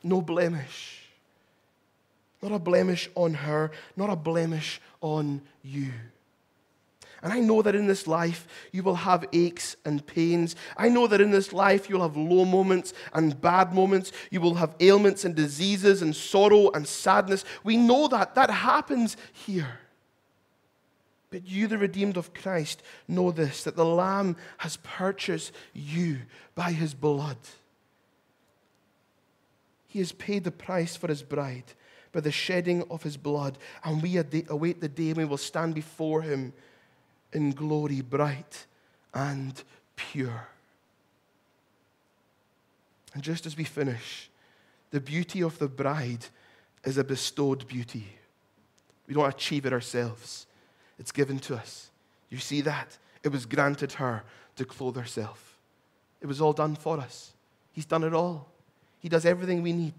No 0.02 0.20
blemish. 0.20 0.98
Not 2.42 2.52
a 2.52 2.58
blemish 2.58 3.08
on 3.14 3.34
her, 3.34 3.70
not 3.96 4.10
a 4.10 4.16
blemish 4.16 4.82
on 5.00 5.40
you. 5.62 5.92
And 7.22 7.32
I 7.32 7.38
know 7.38 7.62
that 7.62 7.76
in 7.76 7.86
this 7.86 8.08
life 8.08 8.48
you 8.72 8.82
will 8.82 8.96
have 8.96 9.24
aches 9.32 9.76
and 9.84 10.04
pains. 10.04 10.56
I 10.76 10.88
know 10.88 11.06
that 11.06 11.20
in 11.20 11.30
this 11.30 11.52
life 11.52 11.88
you'll 11.88 12.02
have 12.02 12.16
low 12.16 12.44
moments 12.44 12.92
and 13.12 13.40
bad 13.40 13.72
moments. 13.72 14.10
You 14.30 14.40
will 14.40 14.54
have 14.54 14.74
ailments 14.80 15.24
and 15.24 15.34
diseases 15.34 16.02
and 16.02 16.16
sorrow 16.16 16.70
and 16.72 16.86
sadness. 16.86 17.44
We 17.62 17.76
know 17.76 18.08
that. 18.08 18.34
That 18.34 18.50
happens 18.50 19.16
here. 19.32 19.78
But 21.30 21.46
you, 21.46 21.68
the 21.68 21.78
redeemed 21.78 22.16
of 22.16 22.34
Christ, 22.34 22.82
know 23.06 23.30
this 23.30 23.62
that 23.64 23.76
the 23.76 23.86
Lamb 23.86 24.36
has 24.58 24.76
purchased 24.78 25.52
you 25.72 26.18
by 26.54 26.72
his 26.72 26.92
blood. 26.92 27.38
He 29.86 30.00
has 30.00 30.12
paid 30.12 30.44
the 30.44 30.50
price 30.50 30.96
for 30.96 31.06
his 31.06 31.22
bride 31.22 31.72
by 32.10 32.20
the 32.20 32.32
shedding 32.32 32.82
of 32.90 33.02
his 33.02 33.16
blood, 33.16 33.58
and 33.84 34.02
we 34.02 34.18
await 34.48 34.80
the 34.80 34.88
day 34.88 35.08
when 35.08 35.16
we 35.16 35.24
will 35.24 35.38
stand 35.38 35.74
before 35.74 36.20
him 36.20 36.52
in 37.32 37.52
glory, 37.52 38.00
bright 38.00 38.66
and 39.14 39.62
pure. 39.96 40.48
And 43.14 43.22
just 43.22 43.46
as 43.46 43.56
we 43.56 43.64
finish, 43.64 44.30
the 44.90 45.00
beauty 45.00 45.42
of 45.42 45.58
the 45.58 45.68
bride 45.68 46.26
is 46.84 46.98
a 46.98 47.04
bestowed 47.04 47.66
beauty. 47.66 48.06
We 49.06 49.14
don't 49.14 49.28
achieve 49.28 49.66
it 49.66 49.72
ourselves, 49.72 50.46
it's 50.98 51.12
given 51.12 51.38
to 51.40 51.56
us. 51.56 51.90
You 52.30 52.38
see 52.38 52.60
that? 52.62 52.96
It 53.22 53.28
was 53.28 53.46
granted 53.46 53.92
her 53.92 54.24
to 54.56 54.64
clothe 54.64 54.96
herself. 54.96 55.58
It 56.20 56.26
was 56.26 56.40
all 56.40 56.52
done 56.52 56.76
for 56.76 56.98
us. 56.98 57.32
He's 57.72 57.84
done 57.84 58.04
it 58.04 58.14
all. 58.14 58.48
He 59.00 59.08
does 59.08 59.26
everything 59.26 59.62
we 59.62 59.72
need. 59.72 59.94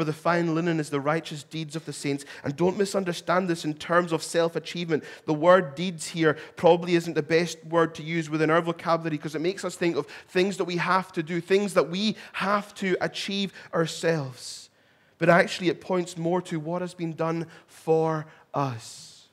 For 0.00 0.04
the 0.04 0.14
fine 0.14 0.54
linen 0.54 0.80
is 0.80 0.88
the 0.88 0.98
righteous 0.98 1.42
deeds 1.42 1.76
of 1.76 1.84
the 1.84 1.92
saints. 1.92 2.24
And 2.42 2.56
don't 2.56 2.78
misunderstand 2.78 3.50
this 3.50 3.66
in 3.66 3.74
terms 3.74 4.12
of 4.12 4.22
self 4.22 4.56
achievement. 4.56 5.04
The 5.26 5.34
word 5.34 5.74
deeds 5.74 6.06
here 6.06 6.38
probably 6.56 6.94
isn't 6.94 7.12
the 7.12 7.22
best 7.22 7.62
word 7.66 7.94
to 7.96 8.02
use 8.02 8.30
within 8.30 8.48
our 8.48 8.62
vocabulary 8.62 9.18
because 9.18 9.34
it 9.34 9.42
makes 9.42 9.62
us 9.62 9.76
think 9.76 9.96
of 9.96 10.06
things 10.28 10.56
that 10.56 10.64
we 10.64 10.78
have 10.78 11.12
to 11.12 11.22
do, 11.22 11.38
things 11.38 11.74
that 11.74 11.90
we 11.90 12.16
have 12.32 12.74
to 12.76 12.96
achieve 13.02 13.52
ourselves. 13.74 14.70
But 15.18 15.28
actually, 15.28 15.68
it 15.68 15.82
points 15.82 16.16
more 16.16 16.40
to 16.40 16.58
what 16.58 16.80
has 16.80 16.94
been 16.94 17.12
done 17.12 17.46
for 17.66 18.24
us. 18.54 19.28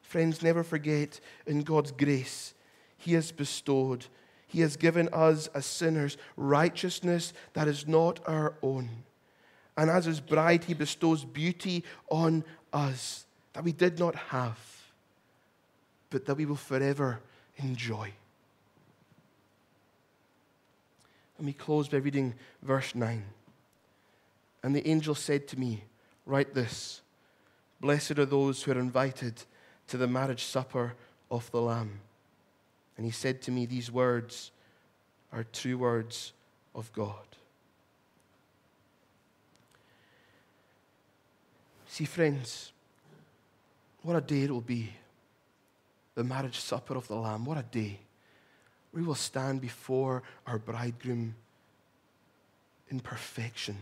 Friends, 0.00 0.42
never 0.42 0.62
forget 0.62 1.20
in 1.46 1.64
God's 1.64 1.92
grace, 1.92 2.54
He 2.96 3.12
has 3.12 3.30
bestowed, 3.30 4.06
He 4.46 4.62
has 4.62 4.78
given 4.78 5.10
us 5.12 5.48
as 5.48 5.66
sinners 5.66 6.16
righteousness 6.38 7.34
that 7.52 7.68
is 7.68 7.86
not 7.86 8.26
our 8.26 8.54
own 8.62 8.88
and 9.80 9.88
as 9.88 10.04
his 10.04 10.20
bride, 10.20 10.64
he 10.64 10.74
bestows 10.74 11.24
beauty 11.24 11.84
on 12.10 12.44
us 12.70 13.24
that 13.54 13.64
we 13.64 13.72
did 13.72 13.98
not 13.98 14.14
have, 14.14 14.58
but 16.10 16.26
that 16.26 16.34
we 16.34 16.44
will 16.44 16.54
forever 16.54 17.18
enjoy. 17.56 18.12
Let 21.38 21.46
me 21.46 21.54
close 21.54 21.88
by 21.88 21.96
reading 21.96 22.34
verse 22.60 22.94
9. 22.94 23.24
And 24.62 24.76
the 24.76 24.86
angel 24.86 25.14
said 25.14 25.48
to 25.48 25.58
me, 25.58 25.84
Write 26.26 26.52
this 26.52 27.00
Blessed 27.80 28.18
are 28.18 28.26
those 28.26 28.62
who 28.62 28.72
are 28.72 28.78
invited 28.78 29.44
to 29.88 29.96
the 29.96 30.06
marriage 30.06 30.44
supper 30.44 30.92
of 31.30 31.50
the 31.52 31.62
Lamb. 31.62 32.00
And 32.98 33.06
he 33.06 33.12
said 33.12 33.40
to 33.42 33.50
me, 33.50 33.64
These 33.64 33.90
words 33.90 34.50
are 35.32 35.44
true 35.44 35.78
words 35.78 36.34
of 36.74 36.92
God. 36.92 37.29
See, 41.90 42.04
friends, 42.04 42.70
what 44.02 44.14
a 44.14 44.20
day 44.20 44.42
it 44.42 44.50
will 44.52 44.60
be. 44.60 44.90
The 46.14 46.22
marriage 46.22 46.60
supper 46.60 46.96
of 46.96 47.08
the 47.08 47.16
Lamb. 47.16 47.44
What 47.44 47.58
a 47.58 47.64
day. 47.64 47.98
We 48.92 49.02
will 49.02 49.16
stand 49.16 49.60
before 49.60 50.22
our 50.46 50.60
bridegroom 50.60 51.34
in 52.90 53.00
perfection 53.00 53.76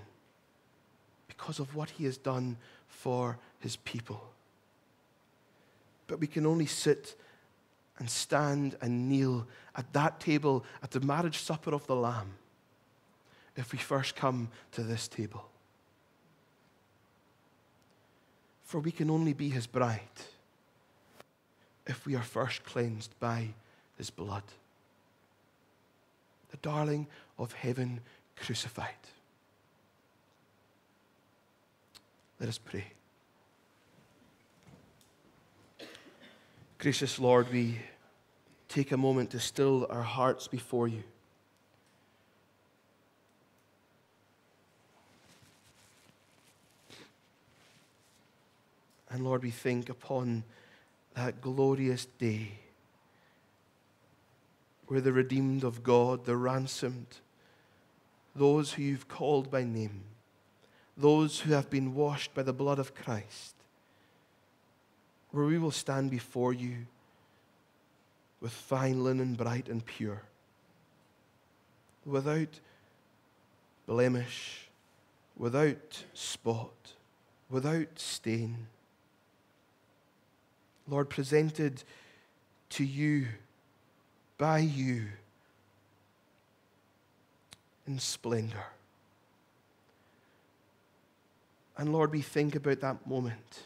because 1.26 1.58
of 1.58 1.74
what 1.74 1.90
he 1.90 2.06
has 2.06 2.16
done 2.16 2.56
for 2.88 3.38
his 3.60 3.76
people. 3.76 4.22
But 6.06 6.18
we 6.18 6.28
can 6.28 6.46
only 6.46 6.66
sit 6.66 7.14
and 7.98 8.08
stand 8.08 8.78
and 8.80 9.10
kneel 9.10 9.46
at 9.76 9.92
that 9.92 10.18
table 10.18 10.64
at 10.82 10.92
the 10.92 11.00
marriage 11.00 11.40
supper 11.40 11.74
of 11.74 11.86
the 11.86 11.96
Lamb 11.96 12.36
if 13.54 13.70
we 13.70 13.78
first 13.78 14.16
come 14.16 14.48
to 14.72 14.82
this 14.82 15.08
table. 15.08 15.44
For 18.68 18.80
we 18.80 18.92
can 18.92 19.08
only 19.08 19.32
be 19.32 19.48
his 19.48 19.66
bride 19.66 20.02
if 21.86 22.04
we 22.04 22.14
are 22.14 22.22
first 22.22 22.64
cleansed 22.64 23.18
by 23.18 23.48
his 23.96 24.10
blood. 24.10 24.42
The 26.50 26.58
darling 26.58 27.06
of 27.38 27.54
heaven 27.54 28.00
crucified. 28.36 28.90
Let 32.38 32.50
us 32.50 32.58
pray. 32.58 32.84
Gracious 36.76 37.18
Lord, 37.18 37.50
we 37.50 37.78
take 38.68 38.92
a 38.92 38.98
moment 38.98 39.30
to 39.30 39.40
still 39.40 39.86
our 39.88 40.02
hearts 40.02 40.46
before 40.46 40.88
you. 40.88 41.04
And 49.10 49.24
Lord, 49.24 49.42
we 49.42 49.50
think 49.50 49.88
upon 49.88 50.44
that 51.14 51.40
glorious 51.40 52.06
day 52.18 52.52
where 54.86 55.00
the 55.00 55.12
redeemed 55.12 55.64
of 55.64 55.82
God, 55.82 56.24
the 56.24 56.36
ransomed, 56.36 57.18
those 58.34 58.72
who 58.72 58.82
you've 58.82 59.08
called 59.08 59.50
by 59.50 59.64
name, 59.64 60.02
those 60.96 61.40
who 61.40 61.52
have 61.52 61.68
been 61.68 61.94
washed 61.94 62.34
by 62.34 62.42
the 62.42 62.52
blood 62.52 62.78
of 62.78 62.94
Christ, 62.94 63.54
where 65.30 65.44
we 65.44 65.58
will 65.58 65.70
stand 65.70 66.10
before 66.10 66.52
you 66.52 66.86
with 68.40 68.52
fine 68.52 69.04
linen, 69.04 69.34
bright 69.34 69.68
and 69.68 69.84
pure, 69.84 70.22
without 72.06 72.60
blemish, 73.86 74.68
without 75.36 76.04
spot, 76.14 76.92
without 77.50 77.98
stain. 77.98 78.68
Lord, 80.88 81.10
presented 81.10 81.82
to 82.70 82.84
you, 82.84 83.26
by 84.38 84.58
you, 84.60 85.04
in 87.86 87.98
splendor. 87.98 88.64
And 91.76 91.92
Lord, 91.92 92.12
we 92.12 92.22
think 92.22 92.54
about 92.54 92.80
that 92.80 93.06
moment, 93.06 93.64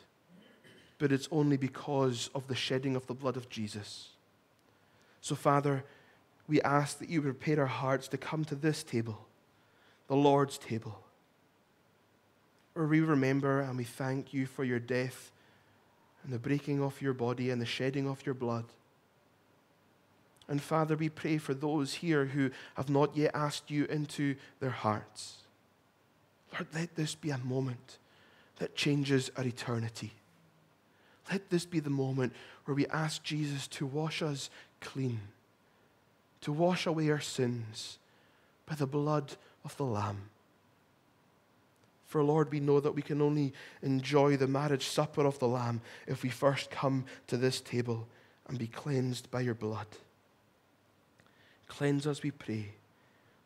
but 0.99 1.13
it's 1.13 1.29
only 1.33 1.57
because 1.57 2.29
of 2.35 2.47
the 2.49 2.55
shedding 2.55 2.97
of 2.97 3.07
the 3.07 3.15
blood 3.15 3.37
of 3.37 3.49
Jesus. 3.49 4.11
So, 5.21 5.35
Father, 5.35 5.85
we 6.49 6.61
ask 6.63 6.99
that 6.99 7.09
you 7.09 7.23
prepare 7.23 7.61
our 7.61 7.67
hearts 7.67 8.09
to 8.09 8.19
come 8.19 8.45
to 8.47 8.55
this 8.55 8.83
table, 8.83 9.27
the 10.09 10.17
Lord's 10.17 10.59
table, 10.59 11.01
where 12.75 12.87
we 12.87 13.01
remember 13.01 13.61
and 13.61 13.79
we 13.79 13.85
thank 13.85 14.35
you 14.35 14.47
for 14.47 14.65
your 14.65 14.79
death 14.79 15.31
and 16.25 16.33
the 16.33 16.39
breaking 16.39 16.83
of 16.83 17.01
your 17.03 17.15
body 17.15 17.51
and 17.51 17.61
the 17.61 17.67
shedding 17.67 18.09
of 18.09 18.25
your 18.25 18.35
blood. 18.35 18.65
And 20.49 20.61
Father, 20.61 20.97
we 20.97 21.09
pray 21.09 21.39
for 21.39 21.55
those 21.55 21.95
here 21.95 22.27
who 22.27 22.51
have 22.75 22.91
not 22.91 23.17
yet 23.17 23.31
asked 23.35 23.71
you 23.71 23.85
into 23.87 24.37
their 24.61 24.71
hearts. 24.71 25.39
Lord, 26.53 26.67
let 26.75 26.95
this 26.97 27.15
be 27.15 27.31
a 27.31 27.39
moment 27.39 27.99
that 28.59 28.75
changes 28.75 29.31
our 29.37 29.45
eternity. 29.45 30.13
Let 31.31 31.51
this 31.51 31.65
be 31.65 31.81
the 31.81 31.91
moment 31.91 32.35
where 32.65 32.75
we 32.75 32.87
ask 32.89 33.23
Jesus 33.23 33.67
to 33.69 33.87
wash 33.87 34.23
us 34.23 34.51
clean, 34.81 35.21
to 36.43 36.53
wash 36.53 36.87
away 36.87 37.11
our 37.11 37.21
sins 37.21 37.99
by 38.67 38.75
the 38.75 38.87
blood 38.87 39.37
of 39.65 39.77
the 39.77 39.85
Lamb. 39.85 40.29
For 42.13 42.23
Lord, 42.23 42.53
we 42.53 42.61
know 42.61 42.79
that 42.79 42.95
we 42.95 43.01
can 43.01 43.23
only 43.23 43.55
enjoy 43.81 44.37
the 44.37 44.47
marriage 44.47 44.87
supper 44.87 45.25
of 45.25 45.39
the 45.39 45.49
Lamb 45.49 45.81
if 46.07 46.23
we 46.23 46.29
first 46.29 46.71
come 46.71 47.07
to 47.27 47.39
this 47.39 47.59
table 47.59 48.07
and 48.49 48.59
be 48.59 48.67
cleansed 48.67 49.31
by 49.31 49.41
your 49.41 49.55
blood. 49.55 49.87
Cleanse 51.69 52.07
us, 52.07 52.23
we 52.23 52.31
pray, 52.31 52.75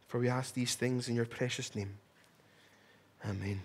for 0.08 0.18
we 0.18 0.28
ask 0.28 0.52
these 0.52 0.74
things 0.74 1.08
in 1.08 1.14
your 1.14 1.26
precious 1.26 1.76
name. 1.76 1.98
Amen. 3.24 3.62